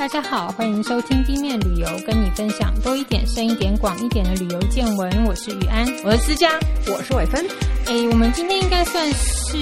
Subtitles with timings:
[0.00, 5.26] 大家好，欢迎收听地面旅游，跟你分享多一点、深一点、广一点的旅游见闻。
[5.26, 6.48] 我是雨安，我是思佳，
[6.86, 7.46] 我是伟芬。
[7.86, 9.58] 哎，我们今天应该算是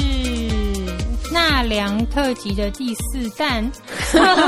[1.33, 3.69] 纳凉特辑的第四弹，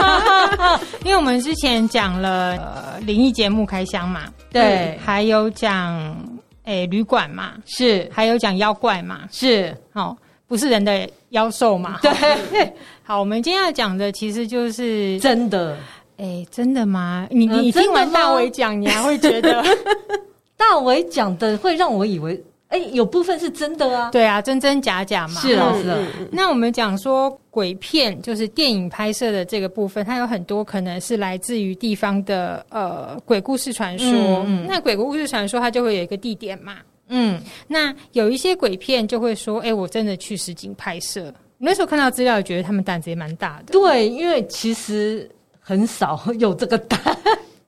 [1.02, 6.16] 因为我们之前讲了呃灵异节目开箱嘛，对，还有讲
[6.62, 10.16] 哎旅馆嘛，是，还有讲妖怪嘛，是，哦。
[10.46, 11.98] 不是人的妖兽嘛？
[12.02, 15.76] 对， 好，我们今天要讲的其实就是真的。
[16.18, 17.26] 哎，真的吗？
[17.30, 19.64] 你你听完大伟讲，你还会觉得
[20.56, 24.10] 大伟讲的会让我以为，哎，有部分是真的啊。
[24.10, 25.40] 对啊，真真假假嘛。
[25.40, 25.98] 是啊，是啊。
[26.30, 34.44] 那我们讲说鬼片，就是电影拍摄的这个部分，它有很多可能是来自于地方的呃鬼故事传说。
[34.68, 36.74] 那鬼故事传说，它就会有一个地点嘛。
[37.10, 41.32] 嗯，那有一些鬼片就会说，哎、我真的去实景拍摄。
[41.58, 43.72] 那时候看到资料，觉得他们胆子也蛮大的。
[43.72, 46.98] 对，因为其实很少有这个胆。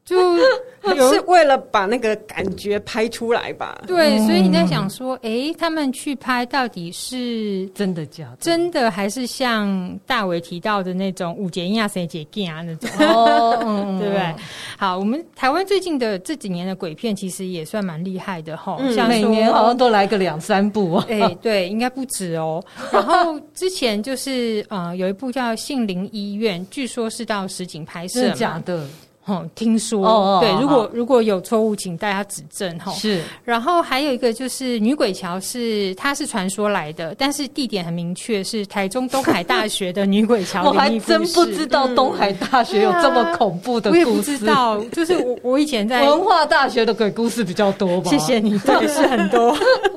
[0.05, 0.37] 就
[1.13, 3.81] 是为了把那个感觉拍出来吧。
[3.87, 8.37] 对，所以你在想说，哎、欸，他们去拍到底是真的假的？
[8.41, 12.91] 真的还是像大伟提到的那种五节音啊、三节键啊那种？
[13.07, 14.35] 哦， 嗯、对不对？
[14.77, 20.97] 好，我们台湾最近的这几年的鬼片其实也算蛮厉害的哈，嗯、像每年好像都来个两三部。
[21.09, 22.63] 哎、欸，对，应该不止哦。
[22.93, 28.85] 然后之前就是呃，有一部叫《杏林医院》，据说是到实景拍摄，是假的。
[29.25, 32.91] 哦，听说哦，对，如果如果有错误，请大家指正哈。
[32.93, 40.65] 是，然后还有一个就是女鬼桥，是它是传说来的，但是地点很明确，是台中东海大学的女鬼桥。
[40.69, 44.05] 我还真不知道东海大学有这么恐怖的故事。
[44.05, 48.11] 我也不知道，就是我我以前在文化大学的鬼故事比较多吧。
[48.11, 49.57] 谢谢你，对，是很多。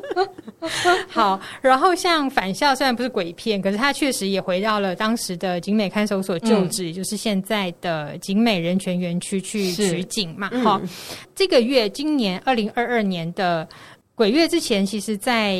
[1.09, 10.49] 好，然后像返校虽然不是鬼片，可是他确实也回到了当时的景美看守所旧址，嗯、也就是现在的景美人权园区去取景嘛。
[10.63, 10.89] 哈、嗯，
[11.33, 13.67] 这个月今年二零二二年的
[14.15, 15.59] 鬼月之前，其实，在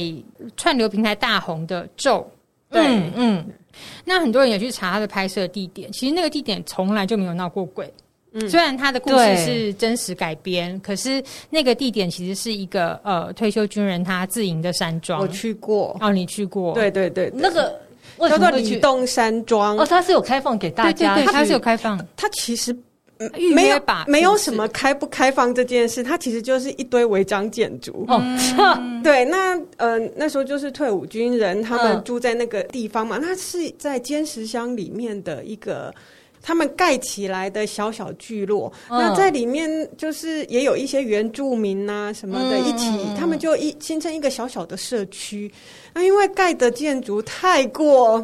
[0.56, 2.26] 串流平台大红的咒，
[2.70, 3.46] 对，嗯，嗯，
[4.06, 7.92] 那很多人也去查他的拍摄地点，其实那个地点从来就没有闹过鬼。
[8.50, 15.22] 虽然他的故事是真实改编，可是那个地点其实是一个呃退休军人他自营的山庄。
[15.22, 16.74] 我去过，哦，你去过？
[16.74, 17.80] 对对对，对，那个
[18.30, 19.78] 叫做李洞山庄。
[19.78, 21.98] 哦，它是有开放给大家，对对对，它是有开放。
[22.18, 22.76] 它其实
[23.54, 28.04] 没有吧，没有什么开不开放这件事，它其实就是一堆违章建筑。
[28.10, 35.94] 哦，嗯、对，那呃那时候就是退伍军人他们住在那个地方嘛，那、嗯、是在尖石乡里面的一个。
[36.48, 39.68] 他们盖起来的小小聚落，嗯、那在里面
[39.98, 45.52] 就是也有一些原住民啊什么的，一起，嗯、他们就一形成一个小小的社区。
[45.92, 48.24] 那因为盖的建筑太过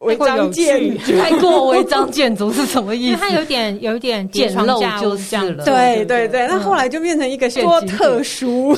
[0.00, 3.18] 违章建筑，太过违章建筑是什么意思？
[3.22, 5.64] 它有点有点简陋就是了。
[5.64, 8.76] 对对对，那后来就变成一个多特殊，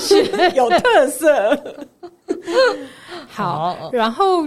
[0.54, 1.58] 有特色。
[3.26, 4.46] 好，然后。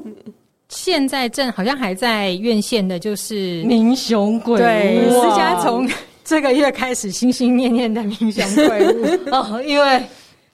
[0.75, 4.57] 现在正好像还在院线的，就是民雄鬼屋。
[4.57, 5.89] 对，思佳从
[6.23, 10.01] 这个月开始心心念念的民雄鬼屋 哦，因为。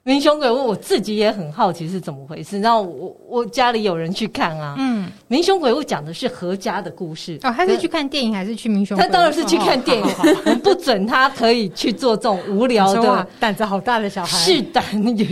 [0.02, 2.58] 民雄鬼屋，我自己也很好奇是怎么回事。
[2.58, 7.52] 然后我我家里有人去看啊，嗯，民雄鬼屋讲的是何家的故事哦。
[7.54, 8.96] 他是去看电影还是去民雄？
[8.96, 10.06] 他当然是去看电影，
[10.46, 14.82] 我不准他可以去做这种无聊的胆子好大的小孩试胆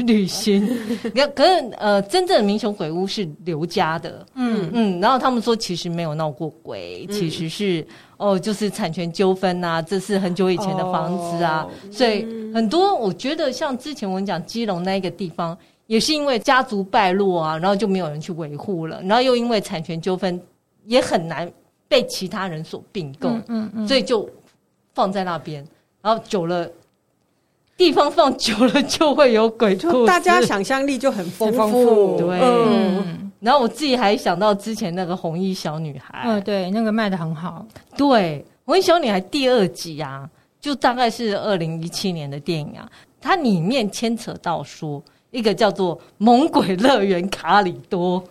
[0.07, 0.69] 旅行。
[1.35, 5.01] 可是呃，真正的民雄鬼屋是刘家的，嗯嗯。
[5.01, 7.87] 然后他们说其实没有闹过鬼，其实是。
[8.19, 20.41] 哦，就是产权纠纷呐，这是很久以前的房子啊，哦、所以很多我觉得像之前我们讲基隆那一个地方，也是因为家族败落啊，然后就没有人去维护了，然后又因为产权纠纷，
[20.85, 21.51] 也很难
[21.89, 23.89] 被其他人所并购，嗯嗯，嗯。
[23.89, 24.29] 所以就
[24.95, 25.67] 放在那边，
[26.03, 26.69] 然后久了，
[27.77, 32.39] 地方放久了就会有鬼故事，大家想象力就很丰富，对。
[32.41, 37.65] 嗯然后我自己还想到之前那个红衣小女孩，嗯，对，那个卖的很好。
[37.97, 40.29] 对，红衣小女孩第二集啊，
[40.61, 42.91] 就大概是二零一七年的电影啊，
[43.21, 48.23] 它里面牵扯到说一个叫做猛鬼乐园卡里多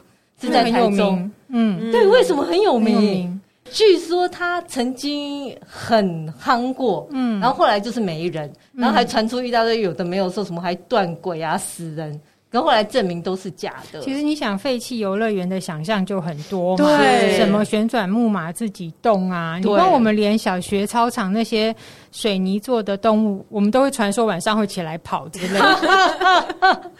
[0.42, 2.96] 是在台中，嗯，对，为什么很有名？
[2.96, 3.42] 有名。
[3.70, 12.18] 据说他曾经很夯过，嗯，然后后来就是没人，然后还传出一大堆有的没有说什么还断轨啊、死人。
[12.50, 14.00] 可后来证明都是假的。
[14.02, 21.76] 其实你想废弃游乐园的想象就很多嘛，对，什么旋转木马自己动啊，对你光我们连小学操场那些
[22.12, 26.48] 水泥做的动物，我们都会传说晚上会起来跑之类的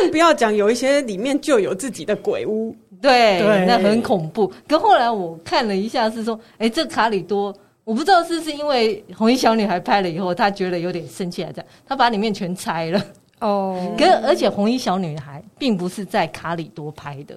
[0.00, 4.52] 更不要讲有一些里面就有自己的鬼屋，对，对那很恐怖。
[4.68, 7.54] 可后来我看了一下，是说，哎，这卡里多。
[7.84, 13.02] 我我不知道是不是因为红衣小女孩拍了以后，她觉得有点生气，还在她把里面全拆了。
[13.42, 17.36] 哦，可而且红衣小女孩并不是在卡里多拍的，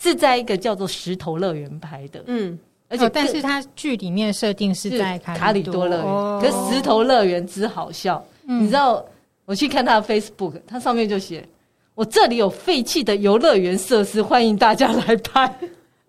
[0.00, 2.22] 是在一个叫做石头乐园拍的。
[2.26, 9.04] 嗯，而且但是它剧里面设定是在卡里多乐园，可是石头乐园之好笑，你知道？
[9.44, 11.46] 我去看他的 Facebook，他上面就写
[11.94, 15.48] ：“我这里有废弃的游乐园设施，欢迎大家来拍。”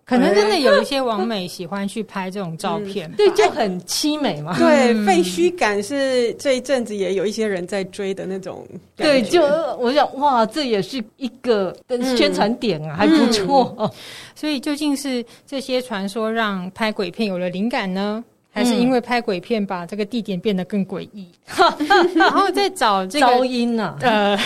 [0.08, 4.56] 可能真的有一些网美喜欢去拍这种照片，对，就很凄美嘛。
[4.58, 8.66] 对，废墟感是这一阵子也有一些人在追的那种。
[8.96, 9.42] 对，就
[9.78, 11.76] 我想，哇，这也是一个
[12.16, 13.92] 宣传点啊，还不错。
[14.34, 18.24] 所以究竟是这些传说让拍鬼片有了灵感呢？
[18.58, 21.28] 还是因为拍鬼片把这个地点变得更诡异，
[22.16, 23.96] 然后再找这个噪音呢？
[24.00, 24.36] 呃，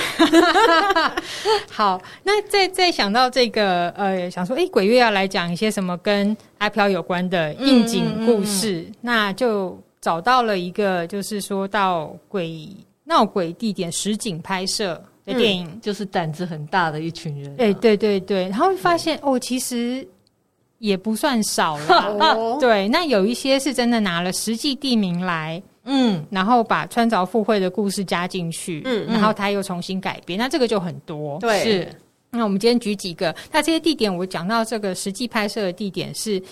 [1.71, 12.69] 好，那再再想到这个呃，想说，哎，鬼月要来讲一些什么跟阿飘有关的应景故事，嗯嗯嗯、那就找到了一个，就是说到鬼
[13.05, 17.57] 闹鬼地点实景拍摄的电影，嗯、就是胆子很大的一群人、啊。
[17.59, 20.07] 哎，对对对，然后发现哦，其实。
[20.83, 22.89] 也不算少了， 对。
[22.89, 31.63] 那有一些是真的拿了实际地名来，嗯，然后把穿凿附会的故事加进去，嗯，然后他又重新改编，那这个就很多，对。
[31.63, 31.89] 是。
[32.33, 36.43] 那我们今天举几个，那这些地点我讲到这个实际拍摄的地点是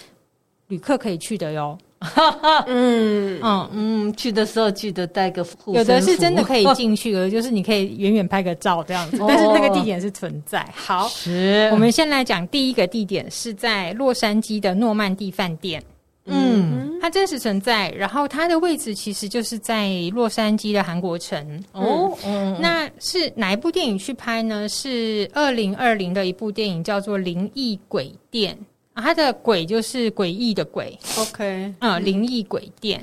[0.69, 1.77] 旅客可以去的 �و。
[2.01, 5.75] 哈 哈，嗯嗯嗯，去的时候记得带个护。
[5.75, 10.67] 有的是真的可以进去的，就是你可以远远拍个照这样子，但是那个地点是存在。
[10.75, 15.83] 好，是我们先来讲第一个地点，是在洛杉矶的诺曼第饭店。
[16.27, 21.63] 嗯，它真实存在，然后它的位置其实就是在洛杉矶的韩国城。
[21.73, 24.69] 哦，嗯，那是哪一部电影去拍呢？
[24.69, 28.55] 是二零二零的一部电影，叫做《灵异鬼店》。
[28.97, 33.03] 它的鬼就是诡异的鬼，OK，嗯，灵异鬼店。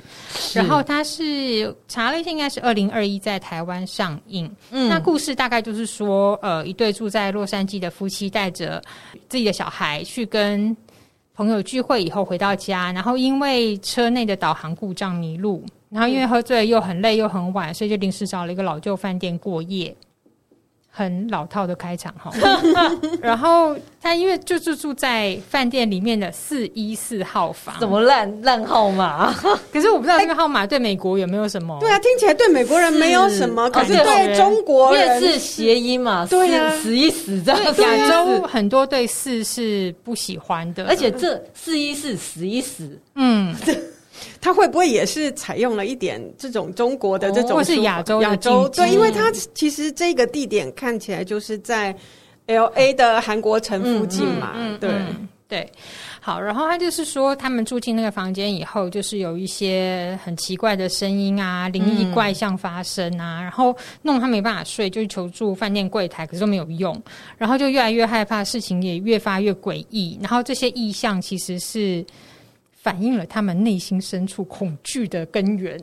[0.54, 4.50] 然后它是查了一下，应该是二零二一在台湾上映。
[4.70, 8.80] 嗯，那故事大概就是说，呃，一对住在洛杉矶的夫妻带着
[9.28, 10.76] 自己的小孩去跟
[11.34, 19.96] 朋友聚会以后回到家，然后因为车内的导航故障迷路，然后因为喝醉又很累又很晚，所以就临时找了一个老旧饭店过夜。
[20.98, 22.32] 很老套的开场哈，
[23.22, 29.32] 然后他因为就是住在饭店里面的四一四号房，怎么烂烂号码？
[29.72, 31.78] 可是我不知道这个号码对美国有没有什么？
[31.80, 36.26] 对啊，听起来对美国人没有什么，可是对中国人是谐音嘛？
[36.28, 37.62] 对啊，死一死这样。
[37.64, 43.56] 亚洲很多对四是不喜欢的，而且这四一四死一死，嗯。
[44.48, 48.66] 他会不会也是采用了一点这种中国的这种，或是亚洲亚洲？
[48.70, 51.94] 对，因为他其实这个地点看起来就是在
[52.46, 54.54] L A 的韩国城附近嘛。
[54.56, 54.90] 嗯，对
[55.50, 55.70] 对。
[56.22, 66.98] 好，然后他就是说，他们住进那个房间以后，就是有一些很奇怪的声音啊，灵异怪象发生啊，然后弄他没办法睡，就求助饭店柜台，可是都没有用，
[67.38, 72.06] 然后就越来越害怕，事情也越发越诡异，然后这些意象其实是。
[72.88, 75.78] 反映了他们内心深处恐惧的根源。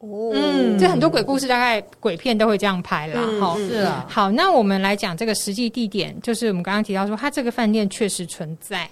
[0.00, 3.22] 哦，嗯，这很多鬼故事，大概鬼片都会这样拍啦。
[3.40, 4.04] 哈、嗯，是啊。
[4.06, 8.86] 好，那我们来讲这个实际地点，就是我们刚刚提到说，他这个饭店确实存在，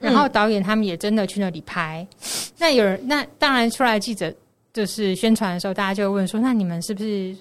[0.00, 2.06] 然后导演他们也真的去那里拍。
[2.10, 4.32] 嗯、那有人，那当然出来记者
[4.72, 7.36] 就是宣传的时候，大家就会问说，那你们是不是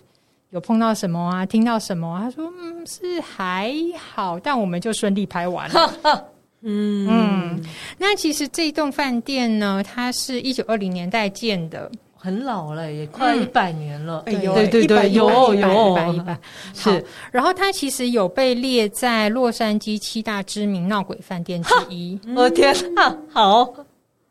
[0.49, 1.45] 有碰到什么啊？
[1.45, 2.23] 听到什么啊？
[2.23, 6.29] 他说，嗯，是还好，但我们就顺利拍完了。
[6.67, 7.65] 嗯嗯，
[7.99, 14.23] 那其实这栋饭店呢，它是一九二零年代建的，很老了，也快一百年了。
[14.25, 16.37] 哎呦，对对对，有有一百一百
[16.73, 17.05] 是。
[17.31, 22.19] 然后它其实有被列在洛杉矶七大知名闹鬼饭店之一。
[22.35, 23.71] 我 天啊，好！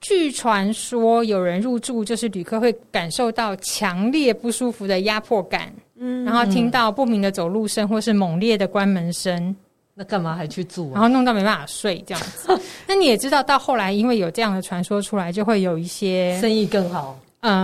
[0.00, 9.54] 据传说，有人入住，就是旅客会感受到强烈不舒服的压迫感，嗯，然后听到不明的走路声，或是猛烈的关门声。
[9.94, 10.94] 那干嘛还去住啊？
[10.94, 12.60] 然后弄到没办法睡这样子。
[12.86, 17.18] 那你也知道，到后来因为有这样的传说出来，就会有一些生意更好。
[17.46, 17.62] 嗯，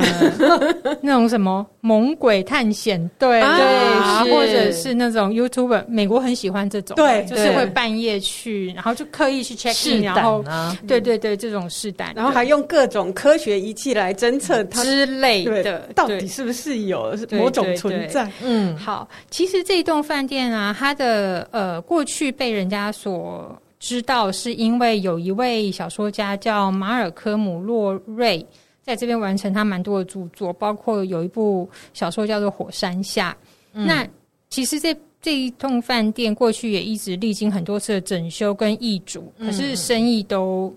[1.01, 10.45] 那种什么猛鬼探险队，对，或者是那种 YouTuber，美国很喜欢这种，对，就是会半夜去，然后就刻意去 check in，然后
[10.87, 18.31] 对对对，这种试胆，然后还用各种科学仪器来侦测它之类的，到底是不是有某种存在？
[18.45, 28.47] 嗯，好，其实这栋饭店啊，它的呃过去被人家所知道，是因为有一位小说家叫马尔科姆洛瑞。
[28.91, 33.31] 在这边完成他蛮多的著作，包括有一部小说叫做《火山下》。
[33.73, 34.05] 嗯、那
[34.49, 34.93] 其实这
[35.23, 40.75] 这一栋饭店过去也一直历经很多次的整修跟易主，嗯、可是生意都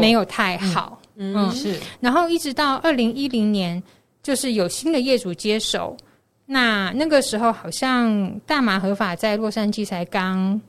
[0.00, 1.00] 没有太好。
[1.16, 1.76] 嗯，是。
[1.98, 3.82] 然后一直到二零一零年，
[4.22, 5.96] 就是有新的业主接手。
[6.46, 10.60] 那那个时候好像大麻合法在洛杉矶才刚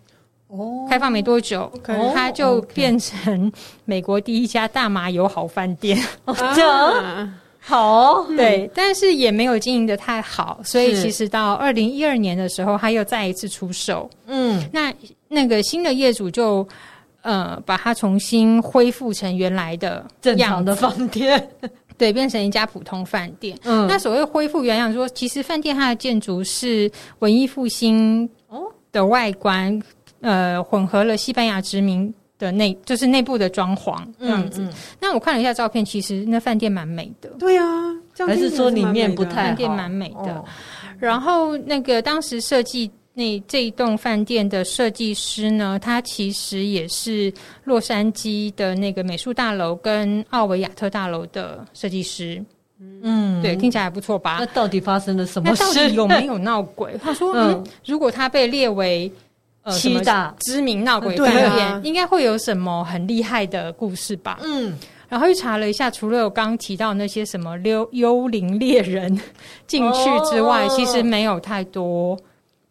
[0.51, 0.85] 哦。
[0.89, 3.51] 开放没多久，哦、它就变成
[3.85, 5.97] 美国第一家大麻友好饭店。
[6.25, 14.09] 哦，这样好，对，但是也没有经营的太好，所以其实到二零一二年的时候，他又再一次出售。
[14.27, 14.93] 嗯，那
[15.27, 16.67] 那个新的业主就。
[17.23, 21.49] 呃，把它重新恢复成原来的正常的饭店，
[21.95, 23.55] 对，变成一家普通饭店。
[23.63, 28.63] 嗯，那所谓恢复原样，说其实饭店它的建筑是文艺复兴哦。
[28.91, 29.79] 的外观，
[30.21, 34.61] 呃，混合了西班牙殖民的内，就是内部的装潢这样子。
[34.61, 37.29] 嗯嗯、那我看了一下照片，其实那饭店蛮美的。
[37.39, 37.65] 对啊，
[38.17, 39.47] 还是说里面不太好？
[39.47, 40.35] 饭店蛮美的。
[40.35, 40.45] 哦、
[40.99, 42.89] 然后那个当时设计。
[43.13, 47.31] 那这一栋饭店的设计师呢，他其实也是
[47.65, 52.41] 洛杉矶的那个美术大楼跟奥维亚特大楼的设计师。
[52.79, 54.37] 嗯，对，听起来还不错吧？
[54.39, 55.61] 那到底发生了什么事？
[55.61, 56.97] 那到底有没有闹鬼？
[57.03, 59.11] 他说， 嗯，如果他被列为
[59.63, 64.39] 呃七大知名闹鬼饭店，啊、应该会有什么很厉害的故事吧？
[64.41, 64.77] 嗯，
[65.07, 69.19] 然后又查了一下，除了我刚刚提到那些什么幽幽灵猎人
[69.67, 72.17] 进去之外，哦、其实没有太多。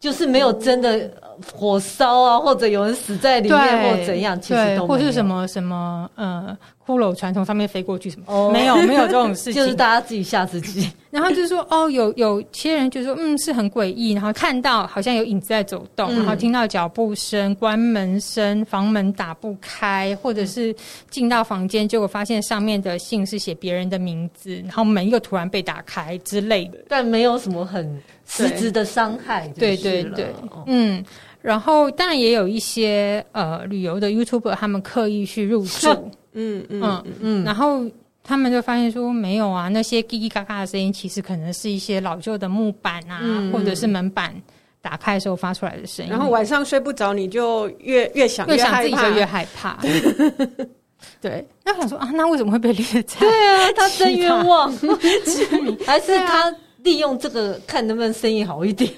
[0.01, 1.09] 就是没有真的
[1.55, 10.91] 火烧啊，或者有人死在里面，或怎样，其实都或是什么什么呃，骷髅传从上面飞过去什么，哦、没有没有这种事情，就是大家自己吓自己。
[11.11, 20.75] 然后就是说哦，有有些人就说嗯是很诡异，然后看到好像有影子在走动，嗯、然后听到脚步声、关门声、房门打不开，或者是
[21.11, 28.01] 进到房间，结果发现上面的信是写别人的名字，然后门又突然被打开之类的，但没有什么很。
[28.31, 30.33] 实质的伤害，对对对，
[30.65, 31.03] 嗯，
[31.41, 35.89] 然后当然也有一些呃旅游的 YouTuber，他们刻意去入住，
[36.31, 37.83] 嗯嗯嗯嗯，然后
[38.23, 44.33] 他们就发现说没有啊，那些叽叽嘎嘎的声音，其实可能是一些老旧的木板啊，嗯、或者是门板
[44.81, 46.09] 打开的时候发出来的声音。
[46.09, 49.77] 然后晚上睡不着，你就越越想越想自己就越害怕。
[51.19, 53.19] 对，那我想说啊，那为什么会被列在？
[53.19, 54.71] 对啊，他真冤枉，
[55.85, 56.55] 还是他？
[56.83, 58.91] 利用这个看能不能生意好一点，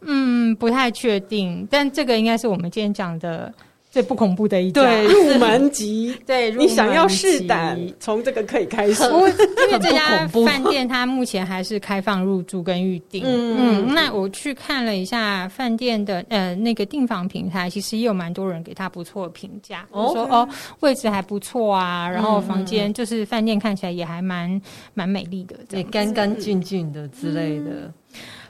[0.00, 3.52] 嗯，不太确定，但这个应该是我们今天讲的
[3.92, 6.16] 最不恐怖的一家对入门级。
[6.24, 9.04] 对，你想要试胆，从这个可以开始。
[9.04, 9.30] 因为
[9.78, 13.22] 这家饭店它目前还是开放入住跟预订。
[13.22, 20.48] 嗯，嗯，那我去看了一下饭店的呃那个订房平台，其实也有蛮多人给他不错的评价，哦、说哦
[20.80, 24.58] 位置还不错啊，然后房间就是饭店看起来也还蛮
[24.94, 27.70] 蛮美丽的，对，干干净净的之类的。
[27.70, 27.92] 嗯、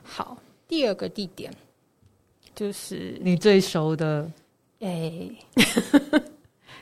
[0.04, 1.50] 好，第二个地点
[2.54, 4.30] 就是你最熟的。
[4.82, 6.22] 哎，欸、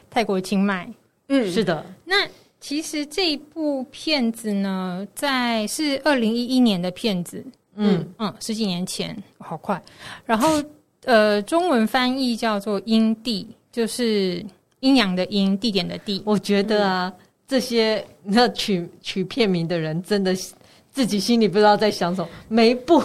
[0.08, 0.90] 泰国清迈，
[1.28, 1.84] 嗯，是的。
[2.04, 2.26] 那
[2.58, 7.44] 其实这一部片子呢，在是二零一一年的片子，
[7.76, 9.80] 嗯嗯，十几年前，好快。
[10.24, 10.62] 然后
[11.04, 14.44] 呃，中文翻译叫做“阴地”，就是
[14.80, 16.22] 阴阳的阴，地点的地。
[16.24, 20.34] 我觉得啊，嗯、这些那取取片名的人，真的
[20.90, 23.02] 自己心里不知道在想什么，每一部。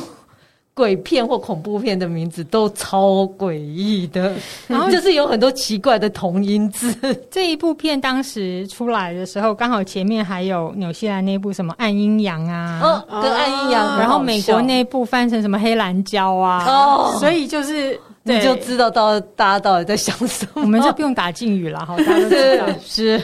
[0.75, 4.33] 鬼片或恐怖片的名字都超诡异的，
[4.67, 6.93] 然后就是有很多奇怪的同音字。
[7.31, 22.65] 这一部片当时出来的时候，刚好前面还有纽西兰那部什么暗阴阳啊，哦，跟暗阴阳，然后美国那部翻成什么黑蓝胶啊，哦，所以就是你就知道到大家到底在想什么，我们就不用打敬语了，好，大家都知道。
[22.85, 23.21] 是。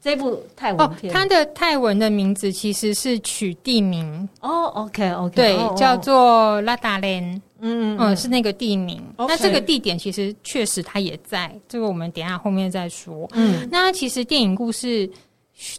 [0.00, 4.28] 这部泰文片，哦，它的泰文的名字其实是取地名。
[4.40, 7.22] 哦，OK OK，对，哦，叫做拉达连，
[7.60, 9.02] 嗯嗯，嗯，是那个地名。
[9.18, 13.28] 那这个地点其实确实它也在，这个我们等一下后面再说。
[13.32, 15.10] 嗯，那其实电影故事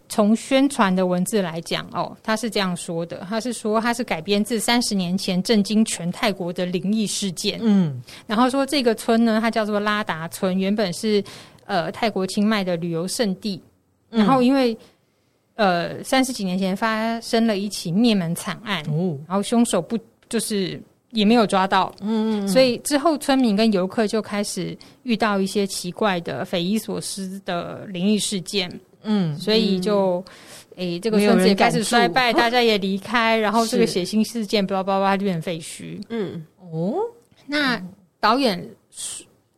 [0.09, 7.57] 从宣传的文字来讲，哦，他是这样说的，他是说他是改编自三十年前震惊全泰国的灵异事件。
[7.61, 11.23] 嗯，然后说这个村呢，它叫做拉达村，原本是
[11.65, 13.61] 呃泰国清迈的旅游胜地。
[14.09, 14.73] 然后，因为、
[15.55, 19.97] 嗯、呃三十几年前发生了一起灭门惨案，哦、然后凶手不
[20.27, 28.71] 就是也没有抓到，嗯，嗯，所以之后村民跟游客就开始遇到一些奇怪的、匪夷所思的灵异事件，
[29.03, 30.23] 嗯，所以就
[30.75, 36.95] 诶、嗯欸、这个村子也开始衰败， 大家也离开，然后这个血腥事件巴拉巴拉就变废墟，嗯，哦，
[37.45, 37.81] 那
[38.19, 38.67] 导演。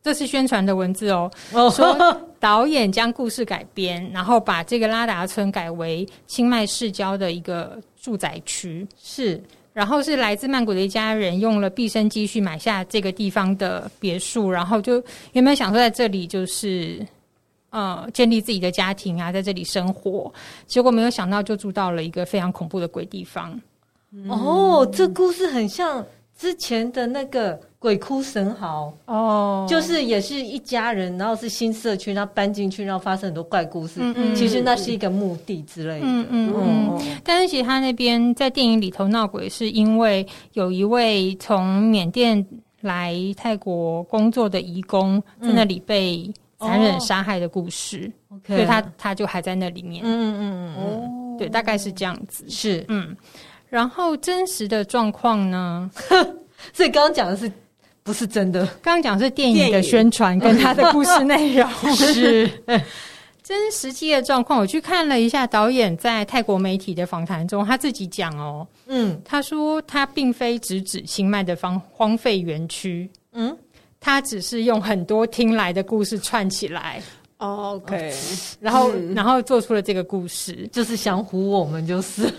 [0.02, 9.40] 这是宣传的文字哦，说导演将故事改编，然后把这个拉达村改为清迈市郊的一个住宅区，是，
[9.72, 15.02] 然后是来自曼谷的一家人用了毕生积蓄买下这个地方的别墅，然后就
[15.34, 17.06] 原本想说在这里就是
[17.70, 20.32] 呃建立自己的家庭啊，在这里生活。
[20.66, 23.56] 结果没有想到，就住到了一个非常恐怖的鬼地方。
[24.10, 26.04] 嗯、哦，这故事很像
[26.36, 33.98] 之前的那个鬼哭神嚎哦，就是也是一家人，然后是新社区，然后搬进去，然后发生很多怪故事。
[34.00, 36.06] 嗯嗯，其实那是一个墓地之类的。
[36.06, 36.88] 嗯嗯嗯。
[36.90, 42.46] 哦、但是其实他那边在电影里头闹鬼，是因为有一位从缅甸
[42.82, 50.04] 来泰国工作的移工在那里被残忍杀害的故事，嗯、所以他他就还在那里面。
[50.06, 50.74] 嗯嗯嗯。
[50.76, 52.44] 哦，对，大概是这样子。
[52.48, 53.16] 是，嗯。
[53.68, 55.90] 然后真实的状况呢？
[56.72, 57.50] 所以刚刚讲的是
[58.02, 58.66] 不是真的？
[58.82, 62.50] 刚刚讲是电影的宣传跟他的故事内容 是
[63.42, 64.58] 真实际的状况。
[64.58, 73.56] 我去看了一下导演在泰国媒体的访谈中，他自己讲哦，嗯，他说他并非直指清迈的荒荒废园区，嗯，
[74.00, 77.02] 他只是用很多听来的故事串起来。
[77.38, 78.14] OK，
[78.60, 82.32] 然后、嗯、然后做出了这个故事，就是想唬我们，就是。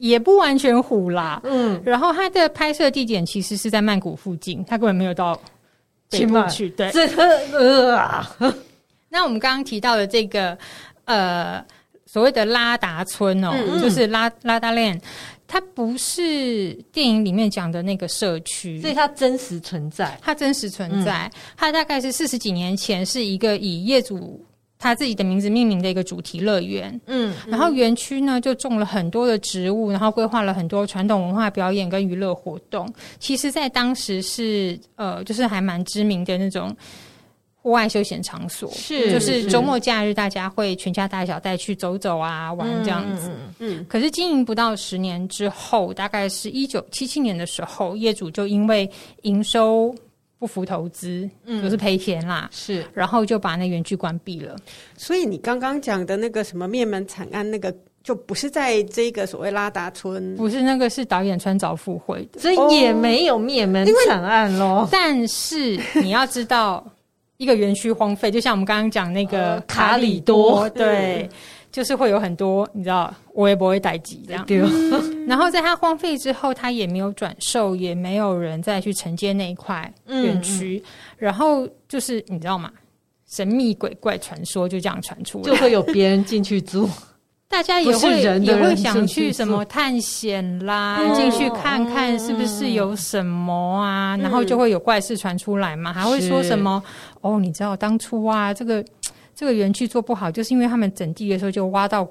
[0.00, 5.38] 也不完全虎啦，嗯，然后它的拍摄地点其实是在曼谷附近，它根本没有到
[6.08, 7.06] 北部去，对，这
[7.52, 7.94] 呃。
[7.94, 8.36] 啊，
[9.10, 10.56] 那我们刚刚提到的这个
[11.04, 11.62] 呃
[12.06, 14.98] 所谓的拉达村哦，嗯、就是拉拉达 land，
[15.46, 24.42] 它不是电影里面讲的那个社区，所以它真实存在，它真实存在，嗯、它大概是四十几年前是一个以业主。
[24.82, 32.90] 他自己的名字命名的一个主题乐园，嗯，嗯，然后园区呢就种了很多的植物，然后规划了很多传统文化表演跟娱乐活动。
[33.18, 36.74] 其实，在当时是呃，就是还蛮知名的那种
[37.56, 43.28] 户外休闲场所，是，就是周末假日大家会全家大小带去走走啊，玩这样子。
[43.28, 48.90] 嗯，嗯，嗯，可是经营不到十年之后，大概是一九七七年的时候，业主就因为
[49.24, 49.94] 营收。
[50.40, 54.56] 不服投资，嗯，就是赔钱啦，是，然后就把那园区关闭了。
[54.96, 57.72] 所以你刚刚讲的那个什么灭门惨案，那个
[58.02, 64.88] 就不是在这个所谓拉达村，不是那个是导演穿凿附会的，所以也没有灭门惨案咯。
[64.90, 66.82] 但是你要知道，
[67.36, 71.28] 一个园区荒废，就像我们刚刚讲那个卡里多，对。
[71.72, 74.44] 就是会有很多你知道，我也不会待机这样。
[74.46, 74.58] 对
[75.26, 80.82] 然后在它荒废之后，它也没有转售，也没有人再去承接那一块园区。
[81.16, 82.70] 然后就是你知道吗？
[83.28, 86.88] 神秘鬼怪传说就这样传出来，就会有别人进去住。
[87.48, 94.14] 大家也会人也会想去什么探险啦，进、嗯、去看看是不是有什么啊？
[94.16, 96.80] 嗯、然后就会有怪事传出来嘛，还会说什么
[97.22, 97.40] 哦？
[97.40, 98.84] 你知道当初啊，这个。
[99.34, 102.06] 这个园区做不好，就是因为他们整地的时候就挖到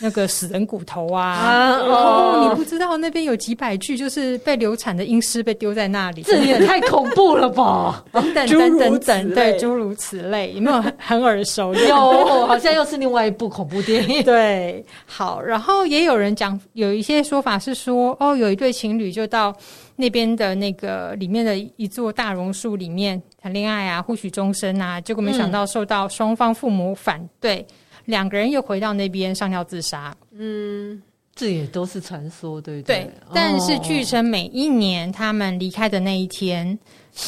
[0.00, 1.22] 那个死人骨头啊！
[1.22, 8.04] 啊哦，你不知道那边有几百具就是被流产的阴尸被丢在那里，这也太恐怖了吧！
[8.12, 11.72] 等等等等等，对，诸如此类，有没有很，很耳熟？
[11.74, 14.22] 有，好像又是另外一部恐怖电影。
[14.24, 19.54] 对，好，然后也有人讲，有一些说法是说，哦，有一对情侣就到。
[19.96, 27.62] 那边的那个里面的一座大榕树里面谈恋爱啊，互许终身啊，结果没想到受到双方父母反对，
[28.06, 30.16] 两、嗯、个人又回到那边上吊自杀。
[30.32, 31.02] 嗯，
[31.34, 33.00] 这也都是传说，对不对？
[33.00, 33.10] 对。
[33.34, 37.20] 但是据称，每一年他们离开的那一天，哦、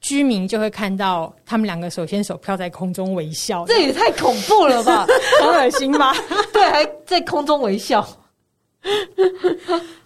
[0.00, 3.64] 居民就会看到他们两个手牵手飘在空中微笑。
[3.66, 5.06] 这也太恐怖了吧？
[5.40, 6.12] 很恶心吧？
[6.52, 8.04] 对，还在空中微笑。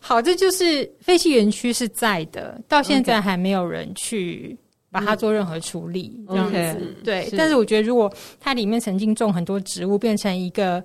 [0.00, 4.54] 好，这就是废弃园区是在的，到现在还没有人去
[4.98, 6.56] 把它做任何处理，这样子。
[6.56, 10.82] Okay, 对，是但是我觉得，如果它里面曾经种很多植物，变成一个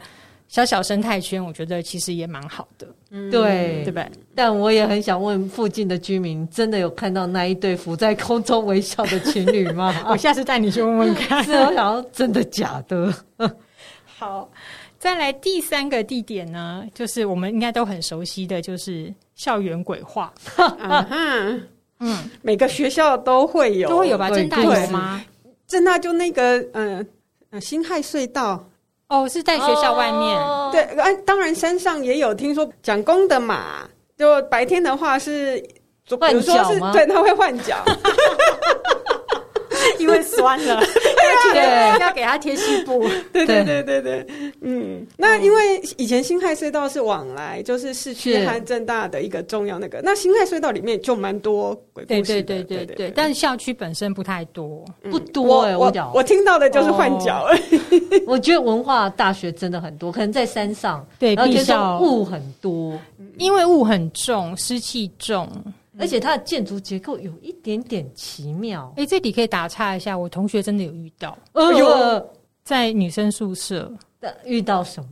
[0.49, 2.85] 小小生态圈，我觉得其实也蛮好的。
[3.11, 4.05] 嗯、对，对吧？
[4.35, 10.03] 但我也很想问附近的居民，真的有看到那一对浮在空中微笑的情侣吗？
[10.11, 11.41] 我下次带你去问问看。
[11.45, 13.13] 是，我想要真的假的？
[14.05, 14.49] 好。
[14.99, 20.31] 再来第三个地点呢，就是我们应该都很熟悉的就是校园鬼话。
[21.09, 21.67] 嗯，
[22.41, 24.29] 每个学校都会有，都会有吧？
[24.29, 25.23] 郑大有吗？
[25.67, 27.05] 郑大就那个，嗯，
[27.61, 28.67] 辛亥隧道。
[29.07, 30.39] 哦，是在学校外面。
[30.71, 32.33] 对，哎，当然山上也有。
[32.33, 33.87] 听说讲公的马，
[34.17, 37.77] 就白天的话是，比如说是，对，他会换脚。
[39.99, 40.81] 因为酸了，
[41.53, 43.07] 对，要给他贴西布。
[43.31, 44.27] 对对对对对，
[44.61, 49.99] 嗯，那因为以前辛亥隧道是往来，就是市区和正大的一个重要那个。
[50.03, 53.13] 那辛亥隧道里面就蛮多鬼故事，对对对对对。
[53.15, 55.61] 但是校区本身不太多，不多。
[55.77, 57.47] 我我听到的就是换脚。
[58.27, 62.99] 我觉得文化大学真的很多，可能在山上，对，然后就是雾很多，
[63.37, 65.49] 因为雾很重，湿气重。
[65.99, 68.93] 而且它的建筑结构有一点点奇妙。
[68.95, 71.37] 哎、欸，这里可以打岔一下，我同学真的有遇到。
[71.51, 72.25] 呃，
[72.63, 73.91] 在女生宿舍
[74.45, 75.09] 遇到什么？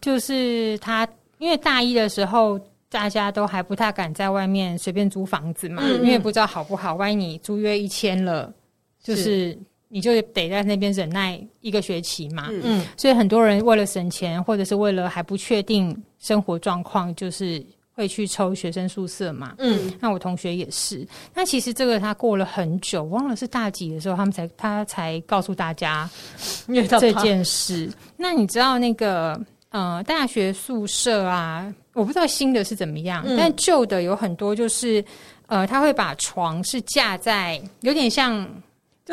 [0.00, 1.06] 就是他，
[1.38, 6.96] 因为大一的时候，大家都还不太敢在外面随便租房子嘛，嗯、因为不知道好不好。
[6.96, 8.52] 万一你租约一签了，
[9.00, 12.48] 就是，是你就得在那边忍耐一个学期嘛。
[12.50, 17.64] 嗯，所以很多人为了省钱，或者是为了还不确定生活状况，就是。
[17.98, 19.54] 会去抽学生宿舍嘛？
[19.58, 21.04] 嗯，那我同学也是。
[21.34, 26.08] 那其实这个他过了很久，忘了是大几的时候，他们才他才告诉大家
[27.00, 27.90] 这件事。
[28.16, 29.36] 那你知道那个
[29.70, 31.74] 呃大学宿舍啊？
[31.92, 35.04] 我不知道新的是怎么样，嗯、但旧的有很多就是
[35.48, 38.48] 呃，他会把床是架在有点像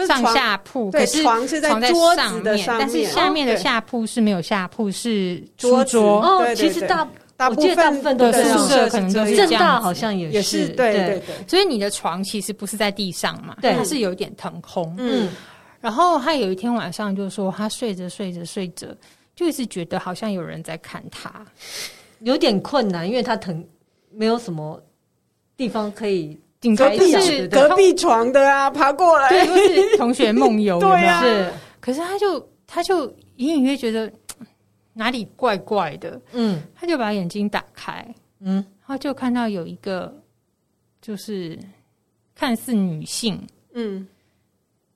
[0.08, 6.54] 上下铺，可是床是在桌子的上面，但是下面的下铺是没有下铺，是桌桌哦。
[6.54, 7.08] 其实大。
[7.38, 11.36] 大部分的宿舍可能都是这样，好像也是，对对对。
[11.48, 14.96] 所以你的床其实不是在地上嘛，对，它是有点腾空。
[14.98, 15.30] 嗯，
[15.82, 18.88] 然后他有一天晚上就说，他睡着睡着睡着，
[19.36, 21.46] 就一直觉得好像有人在看他，
[22.20, 23.62] 有点困难，因为他腾
[24.14, 24.82] 没有什么
[25.58, 26.40] 地方可以。
[26.78, 31.22] 隔壁是隔壁床的啊，爬过来，对，就是同学梦游， 对啊。
[31.22, 34.10] 是，可是他就他就隐隐约觉得。
[34.98, 36.20] 哪里怪怪的？
[36.32, 38.04] 嗯，他就把眼睛打开，
[38.40, 40.12] 嗯，然后就看到有一个，
[41.02, 41.60] 就是
[42.34, 44.08] 看似女性，嗯，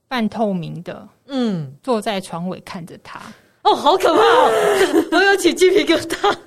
[0.08, 3.20] 半透明的，嗯，坐在床尾看着他。
[3.64, 4.50] 哦，好可怕哦！
[5.12, 6.38] 我有起鸡皮疙瘩。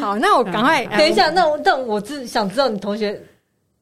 [0.00, 1.28] 好，那我赶快等一下。
[1.28, 3.22] 那我但我只想知道你同学